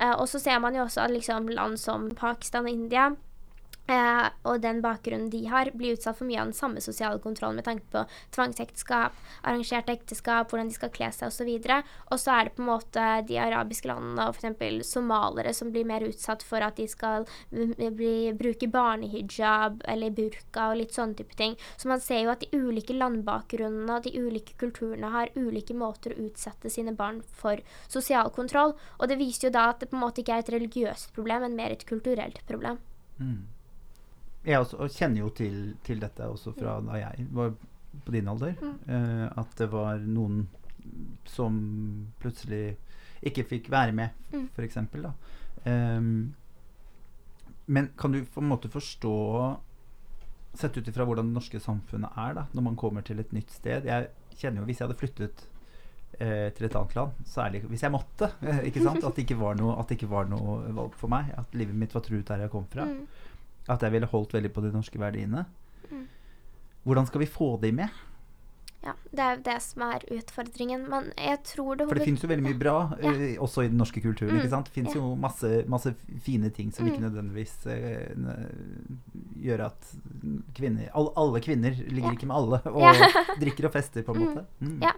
[0.00, 3.10] Eh, og så ser man jo også at liksom, land som Pakistan og India
[3.90, 7.58] Eh, og den bakgrunnen de har, blir utsatt for mye av den samme sosiale kontrollen
[7.58, 8.04] med tanke på
[8.36, 11.50] tvangsekteskap, arrangerte ekteskap, hvordan de skal kle seg osv.
[12.12, 14.86] Og så er det på en måte de arabiske landene og f.eks.
[14.86, 20.80] somalere som blir mer utsatt for at de skal bli, bruke barnehijab eller burka og
[20.84, 21.58] litt sånne type ting.
[21.76, 26.14] Så man ser jo at de ulike landbakgrunnene og de ulike kulturene har ulike måter
[26.14, 27.58] å utsette sine barn for
[27.90, 28.76] sosial kontroll.
[29.00, 31.48] Og det viser jo da at det på en måte ikke er et religiøst problem,
[31.48, 32.78] men mer et kulturelt problem.
[33.18, 33.40] Mm
[34.46, 37.52] jeg også, kjenner jo til, til, dette også fra da jeg var
[38.04, 38.54] på din alder.
[38.60, 38.76] Mm.
[38.88, 40.44] Uh, at det var noen
[41.28, 41.56] som
[42.22, 42.78] plutselig
[43.26, 44.46] ikke fikk være med, mm.
[44.56, 44.78] f.eks.
[45.66, 46.32] Um,
[47.70, 49.16] men kan du på en måte forstå
[50.58, 53.52] Sett ut ifra hvordan det norske samfunnet er da, når man kommer til et nytt
[53.54, 54.08] sted Jeg
[54.40, 55.44] kjenner jo Hvis jeg hadde flyttet
[56.18, 58.32] eh, til et annet land, særlig hvis jeg måtte,
[58.66, 59.04] ikke sant?
[59.06, 61.78] At det ikke var noe, at det ikke var noe valg for meg, at livet
[61.78, 62.88] mitt var truet der jeg kom fra.
[62.88, 63.19] Mm
[63.68, 65.44] at jeg ville holdt veldig på de norske verdiene.
[65.90, 66.06] Mm.
[66.82, 67.88] Hvordan skal vi få de med?
[68.80, 70.86] Ja, det er jo det som er utfordringen.
[70.88, 73.12] Men jeg tror det For det finnes jo veldig mye bra ja.
[73.12, 74.32] uh, også i den norske kulturen.
[74.32, 74.40] Mm.
[74.40, 74.70] ikke sant?
[74.70, 75.02] Det finnes ja.
[75.02, 75.92] jo masse, masse,
[76.24, 76.92] fine ting som mm.
[76.92, 78.40] ikke nødvendigvis uh,
[79.44, 79.92] gjør at
[80.56, 84.26] kvinner all, Alle kvinner ligger ikke med alle og drikker og fester, på en mm.
[84.30, 84.46] måte.
[84.64, 84.80] Mm.
[84.86, 84.96] Ja.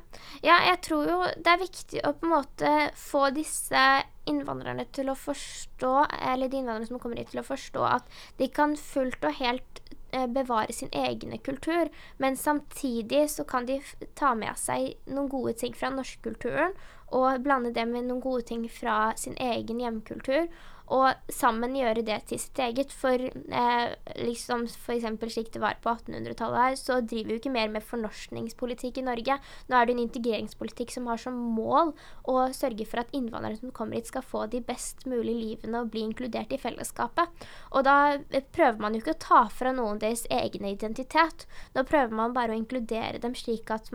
[0.70, 3.82] jeg tror jo det er viktig å på en måte få disse
[4.30, 5.94] innvandrerne til å forstå,
[6.30, 9.81] eller de innvandrerne som kommer hit, til å forstå at de kan fullt og helt
[10.12, 13.81] bevare sin egen kultur, men samtidig så kan de
[14.18, 16.77] ta med seg noen gode ting fra norskkulturen
[17.12, 20.48] og blande det med noen gode ting fra sin egen hjemkultur
[20.92, 22.92] og sammen gjøre det til sitt eget.
[22.94, 25.07] For eh, liksom f.eks.
[25.33, 29.07] slik det var på 1800-tallet her, så driver vi jo ikke mer med fornorskningspolitikk i
[29.07, 29.38] Norge.
[29.70, 31.94] Nå er det en integreringspolitikk som har som mål
[32.28, 35.92] å sørge for at innvandrere som kommer hit, skal få de best mulige livene og
[35.94, 37.46] bli inkludert i fellesskapet.
[37.72, 41.46] Og da eh, prøver man jo ikke å ta fra noen deres egen identitet.
[41.76, 43.88] Nå prøver man bare å inkludere dem slik at,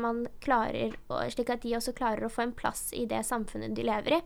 [0.44, 0.98] klarer,
[1.34, 4.24] slik at de også klarer å få en plass i det samfunnet de lever i.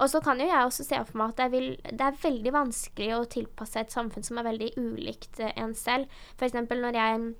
[0.00, 3.12] Og så kan jo jeg også se for meg at vil, det er veldig vanskelig
[3.16, 6.08] å tilpasse et samfunn som er veldig ulikt eh, en selv.
[6.38, 6.56] F.eks.
[6.56, 7.30] når jeg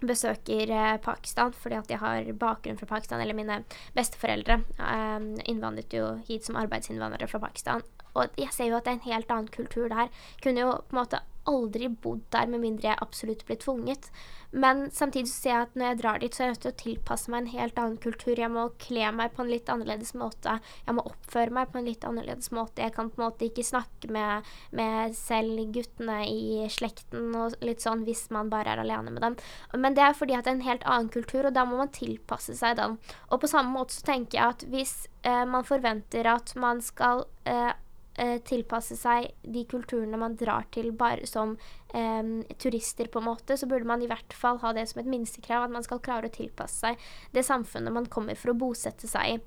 [0.00, 3.60] besøker eh, Pakistan fordi at jeg har bakgrunn fra Pakistan, eller mine
[3.96, 7.84] besteforeldre eh, innvandret jo hit som arbeidsinnvandrere fra Pakistan.
[8.16, 10.12] Og jeg ser jo at det er en helt annen kultur der.
[10.44, 14.10] Kunne jo på en måte aldri bodd der med mindre jeg absolutt ble tvunget.
[14.56, 16.72] Men samtidig så ser jeg at når jeg drar dit, så er jeg nødt til
[16.72, 18.38] å tilpasse meg en helt annen kultur.
[18.38, 20.56] Jeg må kle meg på en litt annerledes måte.
[20.86, 22.84] Jeg må oppføre meg på en litt annerledes måte.
[22.84, 27.84] Jeg kan på en måte ikke snakke med, med selv guttene i slekten og litt
[27.84, 29.38] sånn hvis man bare er alene med dem.
[29.76, 31.92] Men det er fordi at det er en helt annen kultur, og da må man
[31.92, 32.96] tilpasse seg den.
[33.28, 34.94] Og på samme måte så tenker jeg at hvis
[35.26, 37.74] eh, man forventer at man skal eh,
[38.18, 41.54] eh, tilpasse seg de kulturene man drar til bare som
[41.94, 45.10] eh, turister, på en måte, så burde man i hvert fall ha det som et
[45.10, 49.08] minstekrav, at man skal klare å tilpasse seg det samfunnet man kommer for å bosette
[49.10, 49.40] seg i.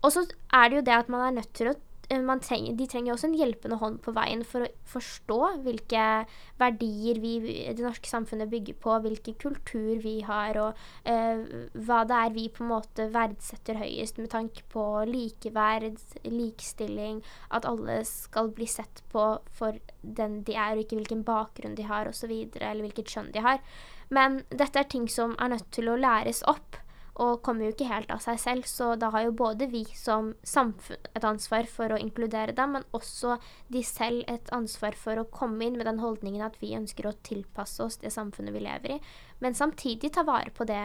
[0.00, 0.24] Og så
[0.56, 1.78] er det jo det at man er nødt til å
[2.10, 6.26] trenger, de trenger også en hjelpende hånd på veien for å forstå hvilke
[6.58, 7.38] verdier vi,
[7.70, 11.44] det norske samfunnet bygger på, hvilken kultur vi har, og eh,
[11.74, 15.96] hva det er vi på en måte verdsetter høyest med tanke på likeverd,
[16.26, 21.78] likestilling, at alle skal bli sett på for den de er, og ikke hvilken bakgrunn
[21.78, 23.62] de har, osv., eller hvilket kjønn de har.
[24.10, 26.80] Men dette er ting som er nødt til å læres opp
[27.20, 28.68] og kommer jo ikke helt av seg selv.
[28.68, 32.86] Så da har jo både vi som samfunn et ansvar for å inkludere dem, men
[32.96, 33.36] også
[33.72, 37.16] de selv et ansvar for å komme inn med den holdningen at vi ønsker å
[37.26, 39.00] tilpasse oss det samfunnet vi lever i,
[39.44, 40.80] men samtidig ta vare på det,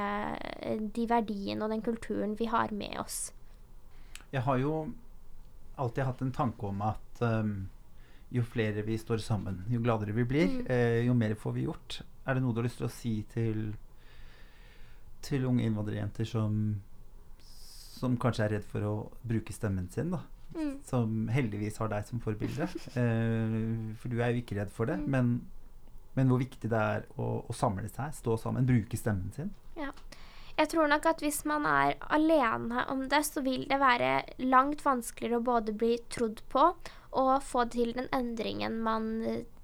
[0.96, 3.30] de verdiene og den kulturen vi har med oss.
[4.32, 4.76] Jeg har jo
[5.80, 7.56] alltid hatt en tanke om at um,
[8.36, 10.68] jo flere vi står sammen, jo gladere vi blir, mm.
[10.72, 12.00] eh, jo mer får vi gjort.
[12.26, 13.68] Er det noe du har lyst til å si til
[15.26, 16.62] til unge innvandrerjenter som,
[17.42, 20.22] som kanskje er redd for å bruke stemmen sin, da.
[20.56, 20.78] Mm.
[20.88, 22.70] Som heldigvis har deg som forbilde.
[23.02, 23.56] Eh,
[24.00, 25.00] for du er jo ikke redd for det.
[25.02, 25.08] Mm.
[25.12, 25.34] Men,
[26.16, 29.52] men hvor viktig det er å, å samle seg, stå sammen, bruke stemmen sin.
[29.80, 29.92] Ja.
[30.56, 34.86] Jeg tror nok at hvis man er alene om det, så vil det være langt
[34.86, 36.70] vanskeligere å både bli trodd på
[37.16, 39.10] og få til den endringen man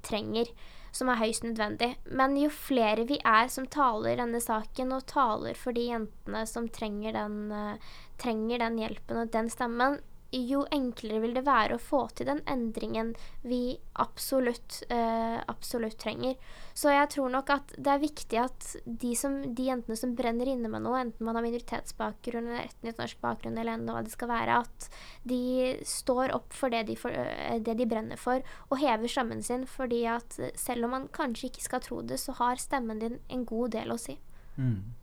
[0.04, 0.52] trenger,
[0.92, 1.96] som er høyst nødvendig.
[2.12, 6.70] Men jo flere vi er som taler denne saken, og taler for de jentene som
[6.70, 10.00] trenger den, eh, trenger den hjelpen og den stemmen,
[10.32, 13.12] jo enklere vil det være å få til den endringen
[13.44, 16.38] vi absolutt, eh, absolutt trenger.
[16.74, 20.48] Så jeg tror nok at det er viktig at de, som, de jentene som brenner
[20.48, 24.32] inne med noe, enten man har minoritetsbakgrunn eller etnisk norsk bakgrunn eller hva det skal
[24.32, 24.88] være, at
[25.28, 25.42] de
[25.88, 28.40] står opp for det de, for, eh, det de brenner for,
[28.70, 29.68] og hever stemmen sin.
[29.68, 33.46] Fordi at selv om man kanskje ikke skal tro det, så har stemmen din en
[33.46, 34.16] god del å si.
[34.56, 34.96] Mm.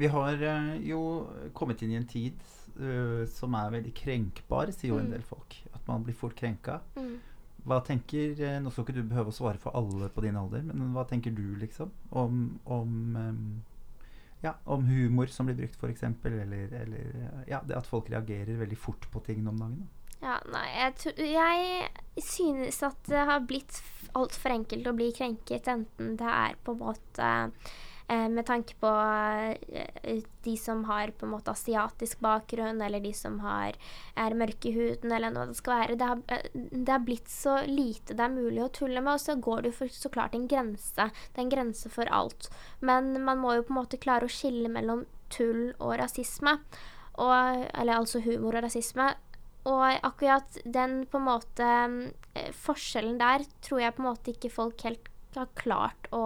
[0.00, 1.02] Vi har eh, jo
[1.52, 2.40] kommet inn i en tid
[2.80, 5.12] eh, som er veldig krenkbar, sier jo en Mm.
[5.16, 5.56] del folk.
[5.74, 6.80] At man blir fort krenka.
[6.96, 7.18] Mm.
[7.66, 10.62] Hva tenker eh, Nå skal ikke du behøve å svare for alle på din alder,
[10.62, 13.62] men hva tenker du liksom om, om em,
[14.42, 18.58] ja, om humor som blir brukt, f.eks., eller, eller eh, ja, det at folk reagerer
[18.58, 19.78] veldig fort på ting om dagen?
[19.78, 19.86] Da.
[20.22, 21.14] Ja, nei, jeg,
[22.16, 23.80] jeg synes at det har blitt
[24.14, 27.72] altfor enkelt å bli krenket, enten det er på en måte eh,
[28.28, 28.90] med tanke på
[29.72, 33.78] eh, de som har på en måte asiatisk bakgrunn, eller de som har,
[34.18, 35.98] er mørke i huden, eller hva det skal være.
[36.00, 39.22] Det har, eh, det har blitt så lite det er mulig å tulle med, og
[39.22, 41.08] så går det jo for, så klart en grense.
[41.08, 42.50] Det er en grense for alt.
[42.80, 46.58] Men man må jo på en måte klare å skille mellom tull og rasisme.
[47.20, 49.12] Og, eller altså humor og rasisme.
[49.68, 51.70] Og akkurat den på en måte
[52.34, 56.24] eh, forskjellen der tror jeg på en måte ikke folk helt har klart å,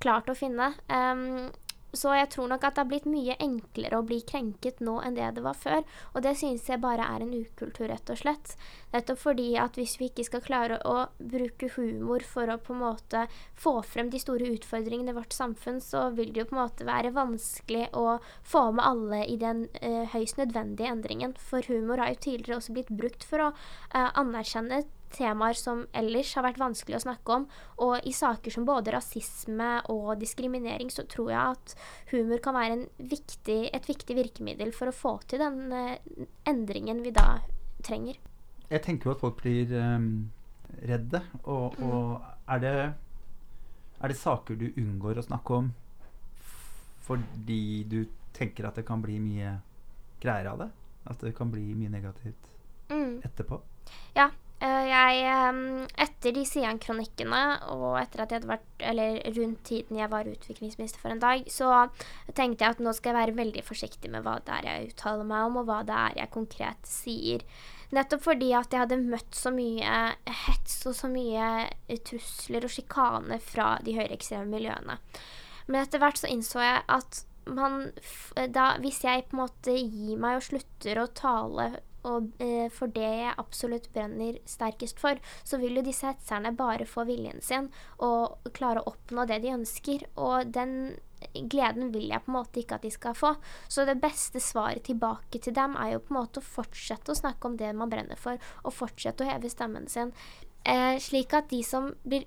[0.00, 0.72] klart å finne.
[0.88, 1.50] Um,
[1.92, 5.16] så jeg tror nok at det har blitt mye enklere å bli krenket nå enn
[5.16, 5.82] det det var før.
[6.14, 8.54] Og det synes jeg bare er en ukultur, rett og slett.
[8.94, 12.82] Nettopp fordi at hvis vi ikke skal klare å bruke humor for å på en
[12.84, 13.24] måte
[13.58, 16.86] få frem de store utfordringene i vårt samfunn, så vil det jo på en måte
[16.86, 21.34] være vanskelig å få med alle i den eh, høyst nødvendige endringen.
[21.50, 26.32] For humor har jo tidligere også blitt brukt for å eh, anerkjenne temaer som ellers
[26.38, 27.46] har vært vanskelig å snakke om.
[27.84, 31.74] Og i saker som både rasisme og diskriminering, så tror jeg at
[32.12, 35.98] humor kan være en viktig, et viktig virkemiddel for å få til den eh,
[36.50, 37.40] endringen vi da
[37.82, 38.18] trenger.
[38.70, 40.30] Jeg tenker jo at folk blir um,
[40.86, 41.90] redde, og, Mm.
[41.90, 42.74] og er, det,
[44.00, 45.72] er det saker du unngår å snakke om
[47.02, 48.04] fordi du
[48.36, 49.56] tenker at det kan bli mye
[50.22, 50.68] greier av det?
[51.10, 52.46] At det kan bli mye negativt
[52.90, 53.20] Mm.
[53.22, 53.60] etterpå?
[54.14, 54.28] Ja.
[54.60, 55.24] Eh, jeg,
[56.04, 57.42] etter de Sian-kronikkene,
[57.74, 61.44] og etter at jeg hadde vært Eller rundt tiden jeg var utviklingsminister for en dag,
[61.52, 61.88] så
[62.36, 65.28] tenkte jeg at nå skal jeg være veldig forsiktig med hva det er jeg uttaler
[65.28, 67.44] meg om, og hva det er jeg konkret sier.
[67.90, 69.98] Nettopp fordi at jeg hadde møtt så mye
[70.46, 71.68] hets og så mye
[72.06, 75.00] trusler og sjikane fra de høyreekstreme miljøene.
[75.66, 77.90] Men etter hvert så innså jeg at man,
[78.54, 81.70] da, hvis jeg på en måte gir meg og slutter å tale
[82.04, 86.88] og, eh, for det jeg absolutt brenner sterkest for, så vil jo disse hetserne bare
[86.88, 90.06] få viljen sin og klare å oppnå det de ønsker.
[90.16, 90.96] Og den
[91.52, 93.34] gleden vil jeg på en måte ikke at de skal få.
[93.68, 97.18] Så det beste svaret tilbake til dem er jo på en måte å fortsette å
[97.18, 100.14] snakke om det man brenner for, og fortsette å heve stemmen sin.
[100.64, 102.26] Eh, slik at de som blir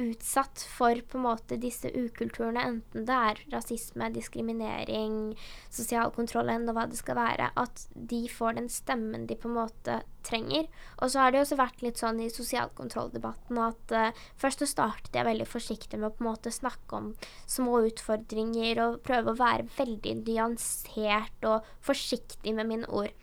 [0.00, 5.34] utsatt for på en måte disse ukulturene, enten det er rasisme, diskriminering,
[5.72, 9.58] sosial kontroll eller hva det skal være, at de får den stemmen de på en
[9.60, 10.66] måte trenger.
[11.00, 14.68] Og så har det også vært litt sånn i sosial kontroll-debatten at uh, først så
[14.68, 17.12] startet jeg veldig forsiktig med å på en måte snakke om
[17.48, 23.14] små utfordringer og prøve å være veldig nyansert og forsiktig med mine ord.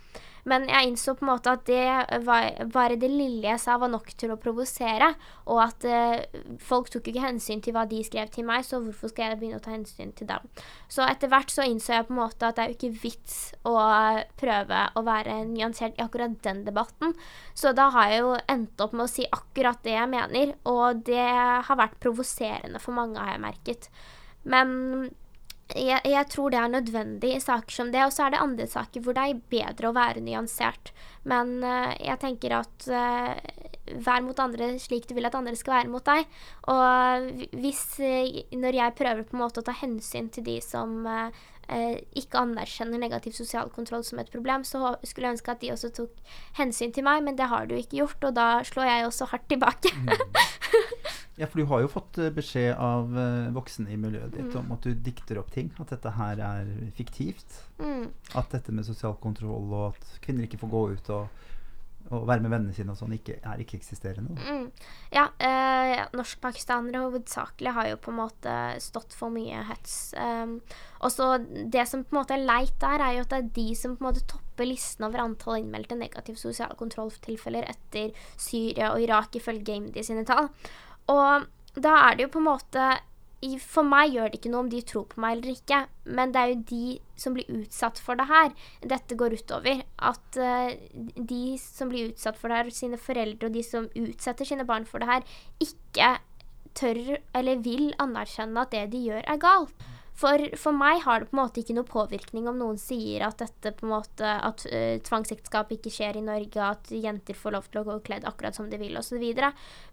[0.47, 3.91] Men jeg innså på en måte at det var, bare det lille jeg sa var
[3.91, 5.09] nok til å provosere,
[5.51, 9.11] og at eh, folk tok ikke hensyn til hva de skrev til meg, så hvorfor
[9.11, 10.47] skal jeg begynne å ta hensyn til dem?
[10.91, 13.37] Så etter hvert så innså jeg på en måte at det er jo ikke vits
[13.67, 13.75] å
[14.39, 17.15] prøve å være nyansert i akkurat den debatten.
[17.57, 21.03] Så da har jeg jo endt opp med å si akkurat det jeg mener, og
[21.07, 21.27] det
[21.67, 23.91] har vært provoserende for mange, har jeg merket.
[24.47, 25.09] Men
[25.75, 28.03] jeg, jeg tror det er nødvendig i saker som det.
[28.05, 30.93] Og så er det andre saker hvor det er bedre å være nyansert.
[31.27, 33.33] Men uh, jeg tenker at uh,
[34.03, 36.23] vær mot andre slik du vil at andre skal være mot deg.
[36.71, 41.05] Og hvis uh, Når jeg prøver på en måte å ta hensyn til de som
[41.67, 45.89] ikke anerkjenner negativ sosial kontroll som et problem, så skulle jeg ønske at de også
[45.97, 46.21] tok
[46.55, 49.49] hensyn til meg, men det har du ikke gjort, og da slår jeg også hardt
[49.51, 49.91] tilbake.
[51.37, 54.61] Ja, for du har jo fått eh, beskjed av eh, voksne i miljøet ditt Mm.
[54.63, 55.69] om at du dikter opp ting.
[55.79, 57.59] At dette her er fiktivt.
[57.77, 58.07] Mm.
[58.33, 61.27] At dette med sosial kontroll og at kvinner ikke får gå ut og,
[62.09, 64.33] og være med vennene sine og sånn, ikke, er ikke-eksisterende.
[64.47, 64.71] Mm.
[65.13, 70.15] Ja, eh, norskpakistanere hovedsakelig har jo på en måte stått for mye hets.
[70.17, 70.57] Um,
[71.03, 73.53] og så Det som på en måte er leit der, er jo at det er
[73.59, 78.89] de som på en måte topper listen over antall innmeldte negative sosiale kontrolltilfeller etter Syria
[78.95, 80.49] og Irak, ifølge Amnesty sine tall.
[81.11, 82.85] Og da er det jo på en måte
[83.69, 85.83] For meg gjør det ikke noe om de tror på meg eller ikke,
[86.17, 86.85] men det er jo de
[87.21, 88.49] som blir utsatt for det her,
[88.81, 89.83] dette går utover.
[90.01, 90.73] At uh,
[91.15, 94.89] de som blir utsatt for det her, sine foreldre og de som utsetter sine barn
[94.89, 96.15] for det her, ikke
[96.77, 99.87] tør eller vil anerkjenne at det de gjør, er galt.
[100.17, 103.37] For, for meg har det på en måte ikke noe påvirkning om noen sier at
[103.43, 107.69] dette på en måte, at uh, tvangsekteskap ikke skjer i Norge, at jenter får lov
[107.69, 109.21] til å gå kledd akkurat som de vil osv.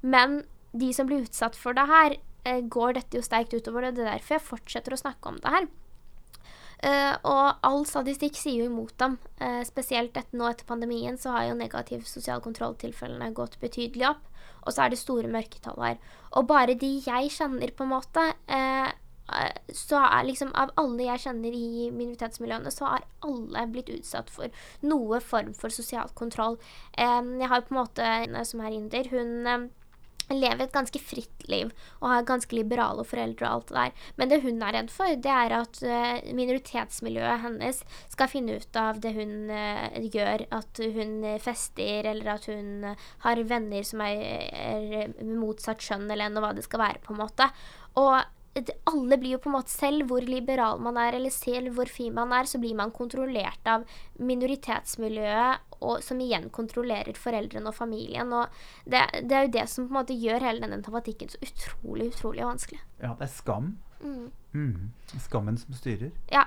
[0.01, 0.41] Men
[0.75, 3.97] de som blir utsatt for det her, eh, går dette jo sterkt utover det.
[3.97, 5.69] Det er derfor jeg fortsetter å snakke om det her.
[6.85, 9.17] Eh, og all statistikk sier jo imot dem.
[9.41, 14.27] Eh, spesielt etter, nå etter pandemien så har jo negativ sosial kontroll-tilfellene gått betydelig opp.
[14.65, 15.97] Og så er det store mørketall her.
[16.37, 18.93] Og bare de jeg kjenner, på en måte eh,
[19.73, 24.53] så er liksom Av alle jeg kjenner i minoritetsmiljøene, så har alle blitt utsatt for
[24.85, 26.59] noe form for sosial kontroll.
[26.93, 29.09] Jeg har jo på en måte en som er inder.
[29.09, 29.71] Hun
[30.33, 34.07] lever et ganske fritt liv og har ganske liberale foreldre og alt det der.
[34.17, 37.83] Men det hun er redd for, det er at eh, minoritetsmiljøet hennes
[38.13, 40.47] skal finne ut av det hun eh, gjør.
[40.55, 46.55] At hun fester, eller at hun har venner som er, er motsatt kjønn, eller hva
[46.57, 47.51] det skal være, på en måte.
[48.01, 48.17] Og
[48.91, 52.15] alle blir jo på en måte Selv hvor liberal man er, eller selv hvor fin
[52.15, 53.87] man er, så blir man kontrollert av
[54.23, 58.31] minoritetsmiljøet, og, som igjen kontrollerer foreldrene og familien.
[58.33, 58.53] Og
[58.89, 62.13] det, det er jo det som på en måte gjør hele denne tematikken så utrolig,
[62.15, 62.81] utrolig vanskelig.
[63.03, 63.75] Ja, det er skam.
[64.05, 64.31] Mm.
[64.55, 64.91] Mm.
[65.21, 66.11] Skammen som styrer.
[66.31, 66.45] Ja,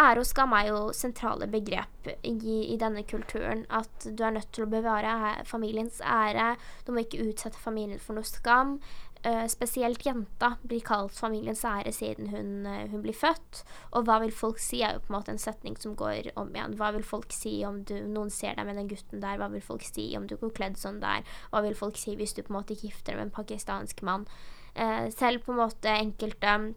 [0.00, 2.32] ære og skam er jo sentrale begrep i,
[2.72, 3.66] i denne kulturen.
[3.68, 6.54] At du er nødt til å bevare familiens ære.
[6.86, 8.78] Du må ikke utsette familien for noe skam.
[9.22, 13.64] Eh, spesielt jenta blir kalt familiens ære siden hun, eh, hun blir født.
[13.92, 16.48] Og hva vil folk si, er jo på en måte en setning som går om
[16.48, 16.76] igjen.
[16.76, 19.36] Hva vil folk si om du, noen ser deg med den gutten der?
[19.36, 21.22] Hva vil folk si om du går kledd sånn der?
[21.52, 24.26] Hva vil folk si hvis du på en måte gifter deg med en pakistansk mann?
[24.70, 26.74] Uh, selv på en måte enkelte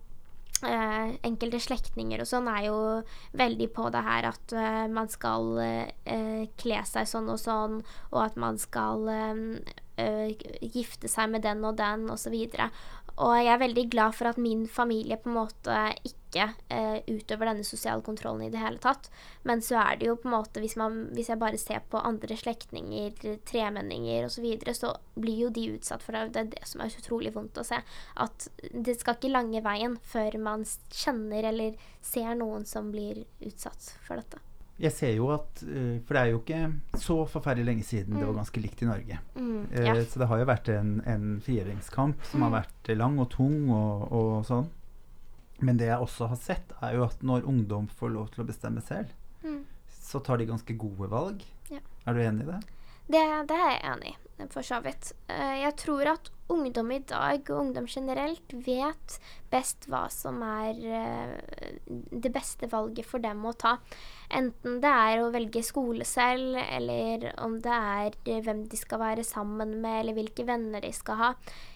[0.64, 2.76] Uh, enkelte slektninger og sånn er jo
[3.36, 7.82] veldig på det her at uh, man skal uh, kle seg sånn og sånn,
[8.14, 9.10] og at man skal
[10.74, 12.34] gifte seg med den og den, osv.
[13.14, 15.74] Og jeg er veldig glad for at min familie på en måte
[16.08, 19.12] ikke eh, utøver denne sosiale kontrollen i det hele tatt.
[19.46, 22.02] Men så er det jo på en måte, hvis, man, hvis jeg bare ser på
[22.02, 23.14] andre slektninger,
[23.46, 26.32] tremenninger osv., så, videre, så blir jo de utsatt for det.
[26.34, 27.84] Det er det som er så utrolig vondt å se.
[28.26, 33.94] At det skal ikke lange veien før man kjenner eller ser noen som blir utsatt
[34.08, 34.42] for dette.
[34.84, 38.26] Jeg ser jo at eh, For det er jo ikke så forferdelig lenge siden det
[38.28, 39.20] var ganske likt i Norge.
[39.38, 39.94] Mm, Eh, ja.
[40.04, 42.58] Så det har jo vært en, en frigjøringskamp som har Mm.
[42.60, 44.68] vært lang og tung og, og sånn.
[45.64, 48.48] Men det jeg også har sett, er jo at når ungdom får lov til å
[48.48, 49.08] bestemme selv,
[49.44, 49.64] Mm.
[50.02, 51.42] så tar de ganske gode valg.
[51.72, 51.80] Ja.
[52.08, 52.60] Er du enig i det?
[53.12, 55.14] Det, det er jeg enig i, for så vidt.
[55.30, 59.20] Eh, Jeg tror at ungdom i dag, og ungdom generelt, vet
[59.54, 63.76] best hva som er eh, det beste valget for dem å ta.
[64.34, 69.02] Enten det er å velge skole selv, eller om det er eh, hvem de skal
[69.04, 71.32] være sammen med, eller hvilke venner de skal ha.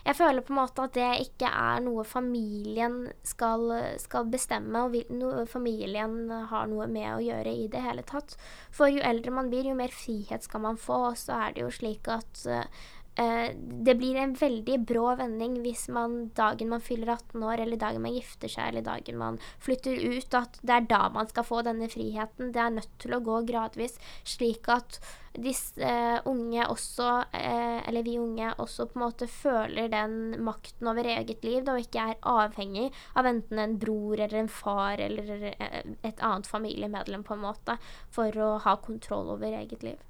[0.07, 3.69] Jeg føler på en måte at det ikke er noe familien skal,
[4.01, 8.37] skal bestemme, og noe familien har noe med å gjøre i det hele tatt.
[8.73, 11.11] For jo eldre man blir, jo mer frihet skal man få.
[11.11, 12.85] Og så er det jo slik at eh,
[13.17, 18.03] det blir en veldig brå vending hvis man dagen man fyller 18 år, eller dagen
[18.03, 21.63] man gifter seg, eller dagen man flytter ut, at det er da man skal få
[21.65, 22.51] denne friheten.
[22.53, 24.99] Det er nødt til å gå gradvis, slik at
[25.37, 30.89] disse eh, unge også, eh, eller vi unge, også på en måte føler den makten
[30.89, 35.01] over eget liv, da, og ikke er avhengig av enten en bror eller en far
[35.03, 37.77] eller eh, et annet familiemedlem, på en måte,
[38.13, 40.06] for å ha kontroll over eget liv.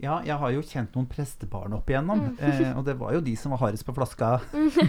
[0.00, 2.20] Ja, jeg har jo kjent noen prestebarn opp igjennom.
[2.36, 2.36] Mm.
[2.38, 4.28] Eh, og det var jo de som var hardest på flaska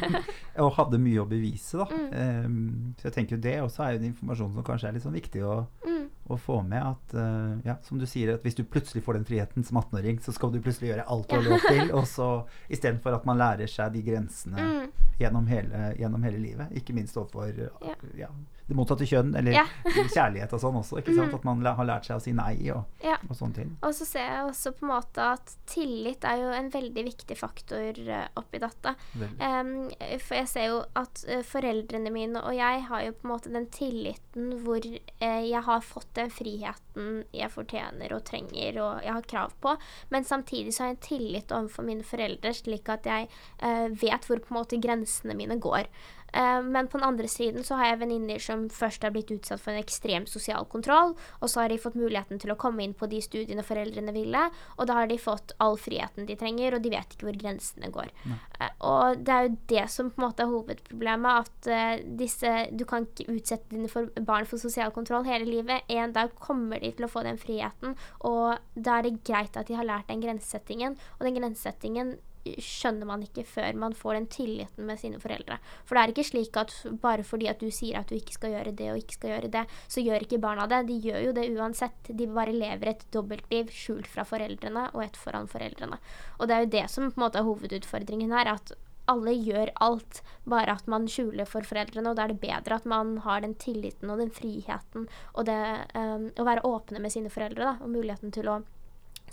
[0.64, 1.88] og hadde mye å bevise, da.
[1.89, 2.12] Mm.
[2.14, 5.05] Eh, så jeg tenker jo det også er jo en informasjon som kanskje er litt
[5.07, 5.55] sånn viktig å,
[5.86, 6.05] Mm.
[6.30, 6.84] å få med.
[6.86, 10.20] At eh, ja, som du sier, at hvis du plutselig får den friheten som 18-åring,
[10.22, 11.91] så skal du plutselig gjøre alt du har lov til.
[11.97, 12.30] Og så
[12.70, 14.91] istedenfor at man lærer seg de grensene Mm.
[15.20, 16.70] gjennom hele, gjennom hele livet.
[16.80, 17.95] Ikke minst overfor Ja.
[18.16, 18.30] ja,
[18.70, 19.65] det motsatte kjønn, eller Ja.
[20.15, 21.01] kjærlighet og sånn også.
[21.01, 21.34] Mhm.
[21.36, 23.17] At man har lært seg å si nei og, Ja.
[23.28, 23.72] og sånne ting.
[23.82, 27.38] Og så ser jeg også på en måte at tillit er jo en veldig viktig
[27.38, 28.93] faktor uh, oppi dette.
[29.39, 29.89] Um,
[30.22, 33.53] for jeg ser jo at eh, foreldrene mine og jeg har jo på en måte
[33.53, 39.13] den tilliten hvor eh, jeg har fått den friheten jeg fortjener og trenger og jeg
[39.15, 39.76] har krav på.
[40.13, 43.30] Men samtidig så har jeg en tillit overfor mine foreldre, slik at jeg
[43.63, 45.89] uh, vet hvor på en måte grensene mine går.
[46.34, 49.61] Eh, men på den andre siden så har jeg venninner som først har blitt utsatt
[49.61, 52.95] for en ekstrem sosial kontroll, og så har de fått muligheten til å komme inn
[52.97, 54.45] på de studiene foreldrene ville,
[54.77, 57.91] og da har de fått all friheten de trenger, og de vet ikke hvor grensene
[57.93, 58.13] går.
[58.59, 62.49] Uh, Og det er jo det som på en måte er hovedproblemet, at uh, disse
[62.80, 65.86] Du kan ikke utsette dine for, barn for sosial kontroll hele livet.
[65.89, 69.69] En dag kommer de til å få den friheten, og da er det greit at
[69.69, 74.27] de har lært den grensesettingen, og den grensesettingen skjønner man ikke før man får den
[74.31, 75.59] tilliten med sine foreldre.
[75.85, 76.73] For det er ikke slik at
[77.03, 79.53] bare fordi at du sier at du ikke skal gjøre det og ikke skal gjøre
[79.53, 80.83] det, så gjør ikke barna det.
[80.89, 82.11] De gjør jo det uansett.
[82.11, 85.99] De bare lever et dobbeltliv skjult fra foreldrene og et foran foreldrene.
[86.39, 88.55] Og det er jo det som på en måte er hovedutfordringen her.
[88.55, 88.75] at
[89.09, 92.11] alle gjør alt, bare at man skjuler for foreldrene.
[92.11, 95.59] Og da er det bedre at man har den tilliten og den friheten og det
[95.95, 97.65] um, å være åpne med sine foreldre.
[97.65, 98.59] Da, og muligheten til å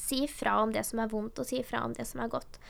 [0.01, 2.61] si fra om det som er vondt, og si fra om det som er godt.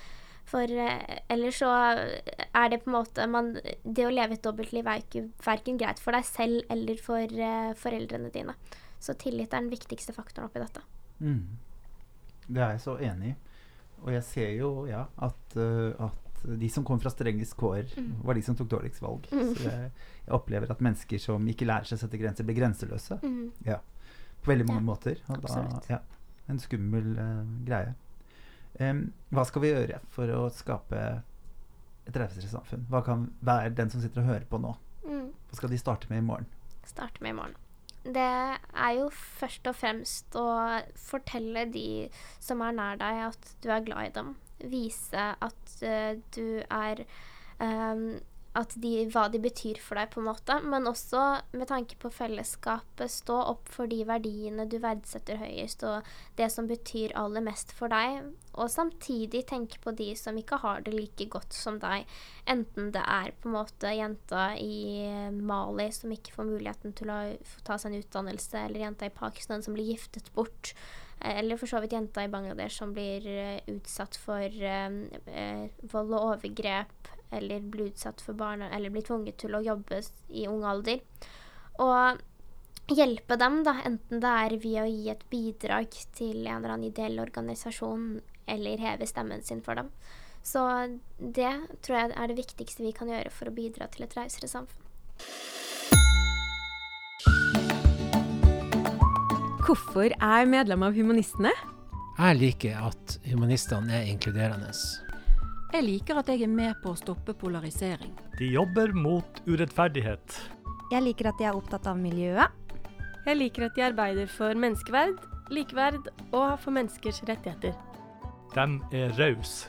[0.47, 4.87] For eh, ellers så er det på en måte man, Det å leve et dobbeltliv
[4.87, 8.55] er ikke verken greit for deg selv eller for eh, foreldrene dine.
[9.03, 10.85] Så tillit er den viktigste faktoren oppi dette.
[11.19, 11.59] Mm.
[12.47, 13.37] Det er jeg så enig i.
[14.05, 18.37] Og jeg ser jo ja, at, uh, at de som kom fra strengest kår, var
[18.37, 19.27] de som tok dårligst valg.
[19.33, 19.53] Mm.
[19.57, 19.91] Så jeg,
[20.27, 23.19] jeg opplever at mennesker som ikke lærer seg å sette grenser, blir grenseløse.
[23.25, 23.49] Mm.
[23.67, 23.81] Ja.
[24.45, 25.23] På veldig mange Ja, måter.
[25.33, 26.03] Og da, ja,
[26.53, 27.97] en skummel uh, greie.
[28.83, 31.01] Em, hva skal vi gjøre for å skape
[32.07, 32.85] et rausere samfunn?
[32.91, 34.75] Hva kan være den som sitter og hører på nå?
[35.07, 35.31] Mm.
[35.49, 36.51] Hva skal de starte med i morgen?
[36.87, 37.57] starte med i morgen.
[38.07, 40.47] Det er jo først og fremst å
[41.01, 42.07] fortelle de
[42.39, 44.35] som er nær deg, at du er glad i dem.
[44.71, 47.03] Vise at uh, du er
[47.61, 48.07] ehm,
[48.57, 50.57] at de, hva de betyr for deg, på en måte.
[50.65, 51.23] Men også
[51.57, 53.13] med tanke på fellesskapet.
[53.13, 56.07] Stå opp for de verdiene du verdsetter høyest, og
[56.39, 58.31] det som betyr aller mest for deg.
[58.57, 62.09] Og samtidig tenke på de som ikke har det like godt som deg.
[62.49, 65.05] Enten det er på en måte jenta i
[65.37, 67.21] Mali som ikke får muligheten til å
[67.67, 70.73] ta seg en utdannelse, eller jenta i Pakistan som blir giftet bort.
[71.21, 76.15] Eh, Eller for så vidt jenta i Bangladesh som blir eh, utsatt for eh, vold
[76.15, 78.71] og overgrep, eller blir utsatt for barne...
[78.75, 80.01] Eller blir tvunget til å jobbe
[80.31, 81.03] i ung alder.
[81.83, 82.23] Og
[82.95, 86.93] hjelpe dem, da, enten det er via å gi et bidrag til en eller annen
[86.93, 89.91] ideell organisasjon, eller heve stemmen sin for dem.
[90.47, 90.63] Så
[91.19, 91.51] det
[91.83, 94.85] tror jeg er det viktigste vi kan gjøre for å bidra til et rausere samfunn.
[99.67, 101.51] Hvorfor er jeg medlem av Humanistene?
[102.17, 104.69] Jeg liker at humanistene er inkluderende.
[105.73, 108.13] Jeg liker at jeg er med på å stoppe polarisering.
[108.39, 110.37] De jobber mot urettferdighet.
[110.93, 112.55] Jeg liker at de er opptatt av miljøet.
[113.27, 115.19] Jeg liker at de arbeider for menneskeverd,
[115.51, 117.75] likeverd og for menneskers rettigheter.
[118.55, 119.67] De er rause.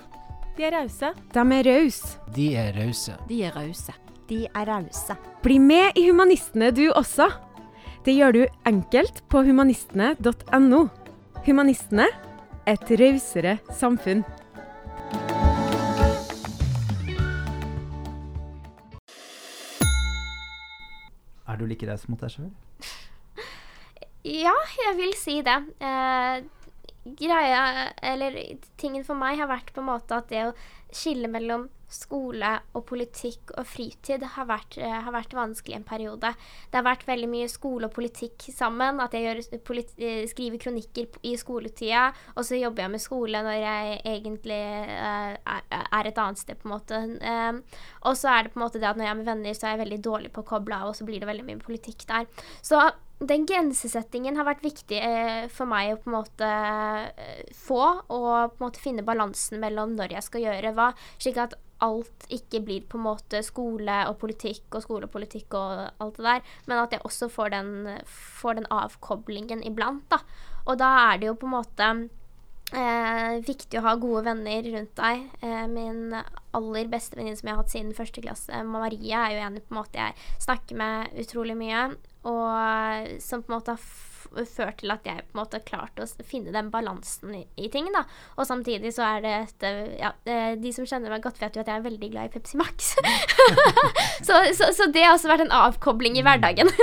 [0.59, 1.09] De er rause.
[1.33, 2.21] De er rause.
[2.37, 3.17] De er rause.
[3.33, 3.97] De er rause.
[4.29, 5.17] De er rause.
[5.41, 7.31] Bli med i Humanistene du også.
[8.07, 10.77] Det gjør du enkelt på humanistene.no.
[11.43, 12.05] Humanistene
[12.63, 14.21] et rausere samfunn.
[21.43, 22.47] Er du like raus mot deg sjøl?
[24.23, 24.55] Ja,
[24.85, 25.57] jeg vil si det.
[25.83, 26.47] Eh,
[27.19, 28.39] greia, eller
[28.79, 30.55] tingen for meg har vært på en måte at det å
[30.95, 36.33] skille mellom skole og politikk og fritid har vært, eh, har vært vanskelig en periode.
[36.71, 38.99] Det har vært veldig mye skole og politikk sammen.
[38.99, 39.37] At jeg gjør,
[39.97, 45.37] eh, skriver kronikker i skoletida, og så jobber jeg med skole når jeg egentlig eh,
[45.45, 47.21] er, et annet sted, på en måte.
[47.21, 47.53] Eh,
[48.03, 49.67] og så er det på en måte det at når jeg er med venner, så
[49.67, 52.05] er jeg veldig dårlig på å koble av, og så blir det veldig mye politikk
[52.07, 52.27] der.
[52.61, 52.81] Så
[53.19, 57.79] den grensesettingen har vært viktig eh, for meg å på en måte eh, få,
[58.13, 62.27] og på en måte finne balansen mellom når jeg skal gjøre hva, slik at alt
[62.33, 66.27] ikke blir på en måte skole og politikk og skole og politikk og alt det
[66.27, 67.73] der, men at jeg også får den,
[68.05, 70.21] får den avkoblingen iblant, da.
[70.67, 71.91] Og da er det jo på en måte
[72.75, 75.21] Eh, viktig å ha gode venner rundt deg.
[75.39, 76.11] Eh, min
[76.57, 79.71] aller beste venninne som jeg har hatt siden første klasse, Maria, er jo en på
[79.71, 81.85] en måte jeg snakker med utrolig mye.
[82.27, 83.87] Og som på en måte har
[84.51, 87.69] ført til at jeg på en måte har klart å finne den balansen i, i
[87.71, 87.87] ting.
[87.95, 88.01] da.
[88.35, 91.55] Og samtidig så er det et eh, ja, eh, De som kjenner meg godt, vet
[91.55, 92.91] jo at jeg er veldig glad i Pepsi Max.
[94.27, 96.71] så, så, så det har også vært en avkobling i hverdagen.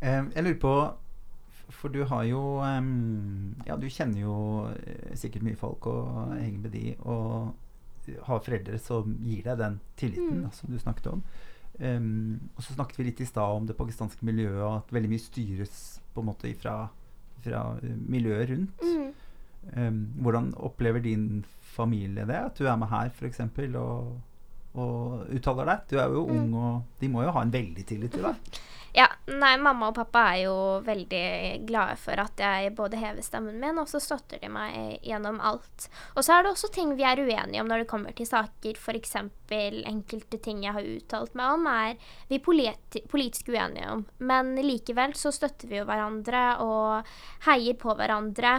[0.00, 0.70] Eh, jeg lurer på
[1.76, 2.38] For du har jo
[3.66, 4.36] Ja, du kjenner jo
[5.12, 10.38] sikkert mye folk og henger med de, og har foreldre som gir deg den tilliten
[10.40, 10.46] Mm.
[10.46, 11.20] da, som du snakket om.
[11.80, 15.10] Em, og så snakket vi litt i stad om det pakistanske miljøet, og at veldig
[15.14, 15.76] mye styres
[16.14, 16.74] på en måte ifra
[17.40, 18.82] fra eh, miljøet rundt.
[18.84, 19.12] Mm.
[19.76, 22.36] Um, hvordan opplever din familie det?
[22.36, 23.40] At du er med her, f.eks.,
[23.80, 24.10] og,
[24.74, 25.86] og uttaler deg?
[25.90, 26.34] Du er jo Mm.
[26.36, 28.36] ung, og de må jo ha en veldig tillit til deg.
[28.90, 33.60] Ja, nei, mamma og pappa er jo veldig glade for at jeg både hever stemmen
[33.62, 35.86] min, og så støtter de meg gjennom alt.
[36.16, 38.80] Og så er det også ting vi er uenige om når det kommer til saker.
[38.80, 39.14] F.eks.
[39.50, 44.04] enkelte ting jeg har uttalt meg om, er vi politi politisk uenige om.
[44.18, 47.12] Men likevel så støtter vi jo hverandre og
[47.46, 48.56] heier på hverandre.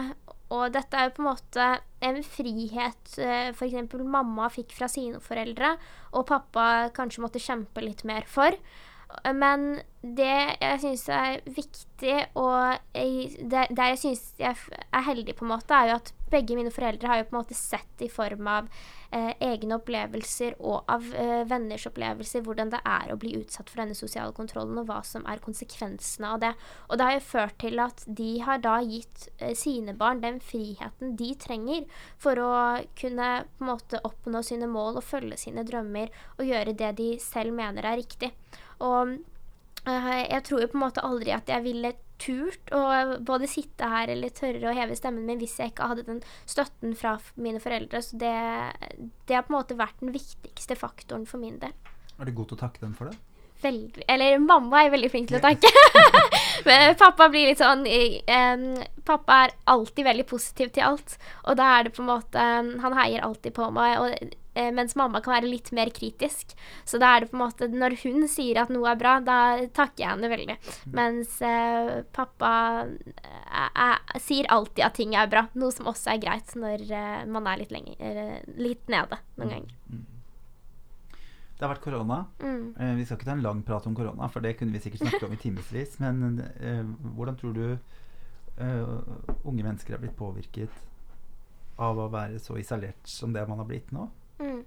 [0.52, 1.68] Og dette er jo på en måte
[2.04, 3.94] en frihet eh, f.eks.
[4.00, 5.76] mamma fikk fra sine foreldre,
[6.16, 8.56] og pappa kanskje måtte kjempe litt mer for.
[9.36, 15.46] Men det jeg syns er viktig, og jeg, der, jeg syns jeg er heldig, på
[15.46, 18.08] en måte, er jo at begge mine foreldre har jo på en måte sett i
[18.10, 18.66] form av
[19.14, 23.84] eh, egne opplevelser og av eh, venners opplevelser hvordan det er å bli utsatt for
[23.84, 26.52] denne sosiale kontrollen, og hva som er konsekvensene av det.
[26.88, 30.42] Og det har jo ført til at de har da gitt eh, sine barn den
[30.42, 31.86] friheten de trenger
[32.18, 32.52] for å
[32.98, 37.12] kunne på en måte oppnå sine mål og følge sine drømmer og gjøre det de
[37.22, 38.34] selv mener er riktig.
[38.82, 39.20] Og
[39.86, 42.82] jeg tror jo på en måte aldri at jeg ville turt å
[43.26, 46.94] både sitte her eller tørre å heve stemmen min hvis jeg ikke hadde den støtten
[46.98, 48.02] fra mine foreldre.
[48.04, 48.34] Så det,
[49.26, 51.74] det har på en måte vært den viktigste faktoren for min del.
[52.18, 53.18] Er du god til å takke dem for det?
[53.62, 55.70] Veldig, eller mamma er veldig flink til å takke.
[56.66, 58.64] Men pappa blir litt sånn um,
[59.06, 61.14] Pappa er alltid veldig positiv til alt.
[61.46, 62.42] Og da er det på en måte
[62.82, 63.94] Han heier alltid på meg.
[64.02, 66.52] Og, eh, mens mamma kan være litt mer kritisk.
[66.84, 69.38] Så da er det på en måte Når hun sier at noe er bra, da
[69.72, 70.56] takker jeg henne veldig.
[70.92, 72.52] Mens eh, pappa
[72.84, 75.46] eh, eh, sier alltid at ting er bra.
[75.58, 79.56] Noe som også er greit når eh, man er litt, lenger, eh, litt nede noen
[79.56, 79.76] ganger.
[81.62, 82.16] Det har vært korona.
[82.42, 82.62] Mm.
[82.74, 85.04] Eh, vi skal ikke ta en lang prat om korona, for det kunne vi sikkert
[85.04, 85.98] snakket om i timevis.
[86.02, 86.80] Men eh,
[87.14, 88.96] hvordan tror du eh,
[89.46, 90.80] unge mennesker har blitt påvirket
[91.82, 94.08] av å være så isolert som det man har blitt nå?
[94.42, 94.64] Mm.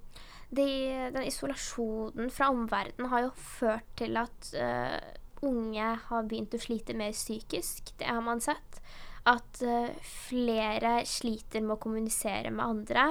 [0.56, 0.68] De,
[1.14, 5.00] den isolasjonen fra omverdenen har jo ført til at uh,
[5.46, 7.96] unge har begynt å slite mer psykisk.
[8.00, 8.80] Det har man sett.
[9.28, 13.08] At uh, flere sliter med å kommunisere med andre.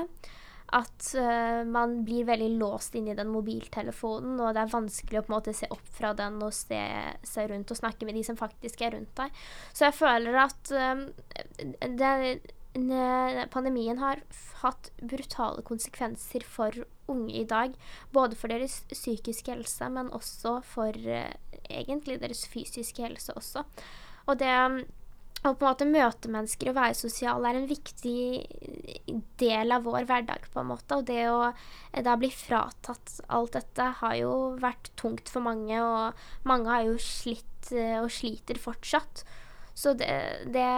[0.74, 5.26] At uh, man blir veldig låst inn i den mobiltelefonen, og det er vanskelig å
[5.26, 6.80] på en måte se opp fra den og se
[7.28, 9.44] seg rundt og snakke med de som faktisk er rundt deg.
[9.74, 10.72] Så jeg føler at
[11.98, 12.14] det,
[12.74, 14.22] pandemien har
[14.62, 17.76] hatt brutale konsekvenser for unge i dag.
[18.12, 21.36] Både for deres psykiske helse, men også for eh,
[21.70, 23.64] egentlig deres fysiske helse også.
[24.26, 24.80] Og det um,
[25.44, 28.18] å på en måte møte mennesker og være sosial er en viktig
[29.40, 30.96] del av vår hverdag, på en måte.
[30.96, 35.76] Og det å eh, da bli fratatt alt dette har jo vært tungt for mange,
[35.78, 39.26] og mange har jo slitt eh, og sliter fortsatt.
[39.74, 40.06] Så det,
[40.54, 40.68] det,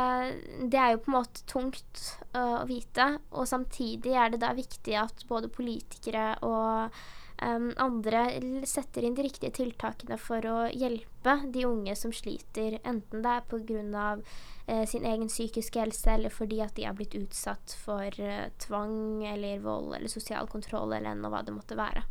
[0.73, 2.01] det er jo på en måte tungt
[2.33, 3.11] uh, å vite.
[3.37, 6.97] Og samtidig er det da viktig at både politikere og
[7.45, 8.25] um, andre
[8.69, 13.49] setter inn de riktige tiltakene for å hjelpe de unge som sliter, enten det er
[13.51, 14.11] pga.
[14.67, 19.23] Uh, sin egen psykiske helse eller fordi at de har blitt utsatt for uh, tvang
[19.29, 22.03] eller vold eller sosial kontroll eller ennå hva det måtte være.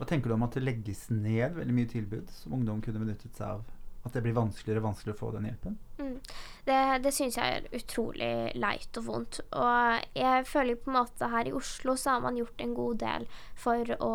[0.00, 3.36] Hva tenker du om at det legges ned veldig mye tilbud som ungdom kunne benyttet
[3.36, 3.68] seg av?
[4.00, 5.76] At det blir vanskeligere og vanskeligere å få den hjelpen?
[6.00, 6.16] Mm.
[6.64, 9.40] Det, det syns jeg er utrolig leit og vondt.
[9.58, 13.00] Og jeg føler på en måte her i Oslo så har man gjort en god
[13.00, 13.26] del
[13.60, 14.12] for å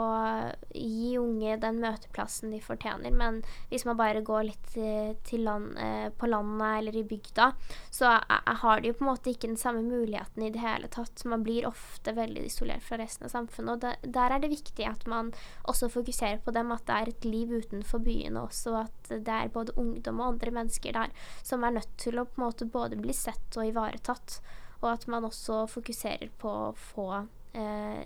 [0.73, 3.13] gi unge den møteplassen de fortjener.
[3.13, 7.51] Men hvis man bare går litt eh, til land, eh, på landet eller i bygda,
[7.93, 11.25] så har de jo på en måte ikke den samme muligheten i det hele tatt.
[11.29, 13.75] Man blir ofte veldig isolert fra resten av samfunnet.
[13.75, 15.33] Og det, der er det viktig at man
[15.65, 19.35] også fokuserer på dem, at det er et liv utenfor byene også, og at det
[19.35, 21.13] er både ungdom og andre mennesker der
[21.45, 24.39] som er nødt til å på en måte både bli sett og ivaretatt.
[24.81, 27.09] Og at man også fokuserer på å få
[27.57, 28.05] eh,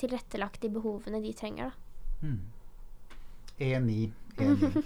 [0.00, 1.70] tilrettelagt de behovene de trenger.
[1.70, 2.28] Da.
[2.28, 2.42] Mm.
[3.58, 4.02] Enig.
[4.38, 4.72] Enig.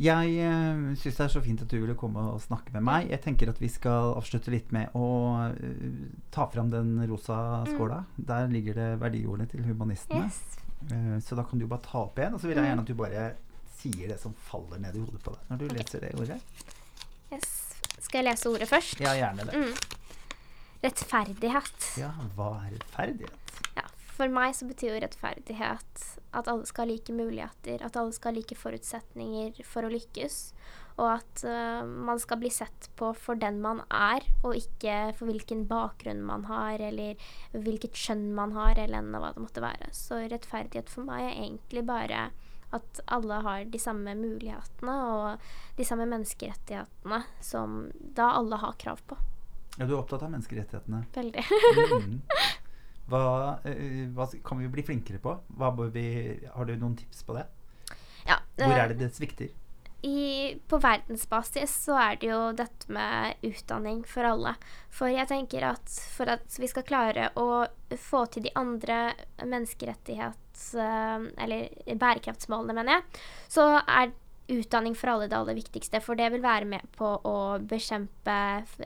[0.00, 3.10] Jeg uh, syns det er så fint at du ville komme og snakke med meg.
[3.10, 5.08] Jeg tenker at vi skal avslutte litt med å
[5.50, 5.98] uh,
[6.32, 8.04] ta fram den rosa skåla.
[8.16, 10.30] Der ligger det verdiordene til humanistene.
[10.30, 10.40] Yes.
[10.88, 12.92] Uh, så da kan du bare ta opp en, og så vil jeg gjerne at
[12.92, 13.26] du bare
[13.80, 15.76] sier det som faller ned i hodet på deg når du okay.
[15.78, 16.38] leser det ordet?
[17.30, 17.50] Yes.
[18.00, 19.00] Skal jeg lese ordet først?
[19.02, 19.54] Ja, gjerne det.
[19.54, 20.00] Mm.
[20.82, 21.90] Rettferdighet.
[22.00, 23.56] Ja, hva er rettferdighet?
[23.76, 23.84] Ja,
[24.16, 28.32] for meg så betyr jo rettferdighet at alle skal ha like muligheter, at alle skal
[28.32, 30.38] ha like forutsetninger for å lykkes,
[31.00, 35.30] og at uh, man skal bli sett på for den man er, og ikke for
[35.30, 37.20] hvilken bakgrunn man har, eller
[37.54, 39.90] hvilket kjønn man har, eller hva det måtte være.
[39.96, 42.30] Så rettferdighet for meg er egentlig bare
[42.76, 47.82] at alle har de samme mulighetene og de samme menneskerettighetene som
[48.16, 49.18] da alle har krav på.
[49.76, 51.04] Ja, du er opptatt av menneskerettighetene.
[51.14, 51.46] Veldig.
[52.00, 52.18] Mm.
[53.10, 53.20] Hva,
[53.66, 55.32] eh, hva kan vi bli flinkere på?
[55.90, 56.04] Vi,
[56.54, 57.42] har du noen tips på det?
[58.22, 59.48] Ja, Hvor øh, er det det svikter?
[60.02, 64.54] i, på verdensbasis så er det jo dette med utdanning for alle.
[64.92, 67.66] For jeg tenker at for at vi skal klare å
[68.00, 69.10] få til de andre
[69.42, 70.49] menneskerettighets...
[70.74, 74.12] eh, Eller bærekraftsmålene, mener jeg, så er
[74.50, 76.00] utdanning for alle det aller viktigste.
[76.02, 77.34] For det vil være med på å
[77.70, 78.36] bekjempe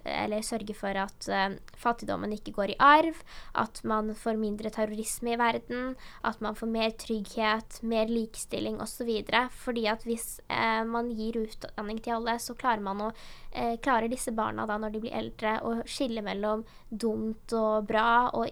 [0.05, 3.21] eller sørge for at uh, fattigdommen ikke går i arv,
[3.61, 5.95] at man får mindre terrorisme i verden,
[6.27, 9.11] at man får mer trygghet, mer likestilling osv.
[9.65, 13.13] Fordi at hvis uh, man gir utdanning til alle, så klarer man å
[13.55, 18.31] eh, klarer disse barna da når de blir eldre å skille mellom dumt og bra,
[18.35, 18.51] og,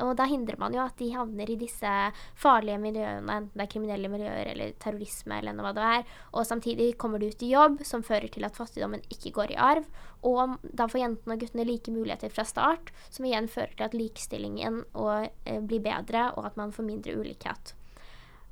[0.00, 1.90] og da hindrer man jo at de havner i disse
[2.38, 6.06] farlige miljøene, enten det er kriminelle miljøer eller terrorisme eller hva det er.
[6.32, 9.58] Og samtidig kommer du ut i jobb som fører til at fattigdommen ikke går i
[9.60, 9.86] arv.
[10.26, 13.96] Og da får jentene og guttene like muligheter fra start, som igjen fører til at
[13.96, 17.74] likestillingen og, eh, blir bedre, og at man får mindre ulikhet.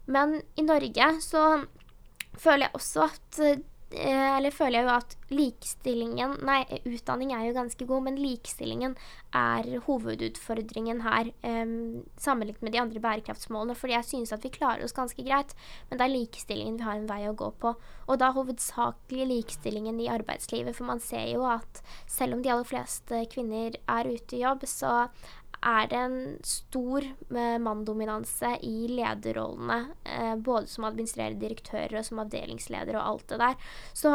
[0.07, 1.67] Men i Norge så
[2.39, 6.59] føler jeg også at eh, Eller føler jeg jo at likestillingen Nei,
[6.91, 8.97] utdanning er jo ganske god, men likestillingen
[9.37, 13.77] er hovedutfordringen her um, sammenlignet med de andre bærekraftsmålene.
[13.79, 15.57] Fordi jeg synes at vi klarer oss ganske greit,
[15.89, 17.75] men det er likestillingen vi har en vei å gå på.
[18.09, 22.69] Og da hovedsakelig likestillingen i arbeidslivet, for man ser jo at selv om de aller
[22.69, 25.09] fleste kvinner er ute i jobb, så
[25.69, 32.23] er det en stor eh, manndominanse i lederrollene, eh, både som administrerende direktører og som
[32.25, 33.73] avdelingsleder og alt det der.
[33.97, 34.13] Så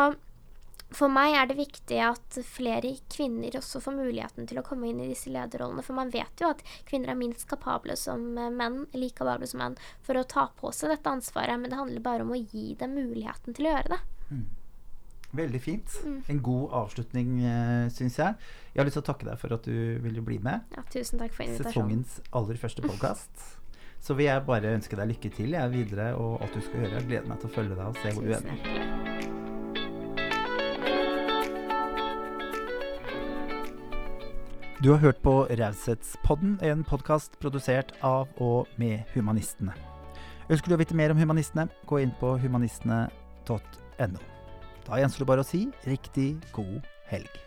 [0.93, 5.01] for meg er det viktig at flere kvinner også får muligheten til å komme inn
[5.01, 8.83] i disse lederrollene, for man vet jo at kvinner er minst kapable som eh, menn,
[8.97, 12.27] like kapable som menn, for å ta på seg dette ansvaret, men det handler bare
[12.27, 14.03] om å gi dem muligheten til å gjøre det.
[15.33, 15.89] Veldig fint.
[16.05, 16.19] Mm.
[16.29, 18.35] En god avslutning, uh, syns jeg.
[18.73, 20.61] Jeg har lyst til å takke deg for at du ville bli med.
[20.77, 22.03] Ja, tusen takk for invitasjonen.
[22.05, 23.45] Sesongens aller første podkast.
[24.03, 26.99] Så vil jeg bare ønske deg lykke til jeg videre og alt du skal gjøre.
[26.99, 29.23] Jeg gleder meg til å følge deg og se hvor du ender.
[34.83, 39.71] Du har hørt på Raushetspodden, en podkast produsert av og med Humanistene.
[40.51, 44.32] Ønsker du å vite mer om Humanistene, gå inn på humanistene.no.
[44.87, 47.42] Da gjenstår det bare å si riktig god helg.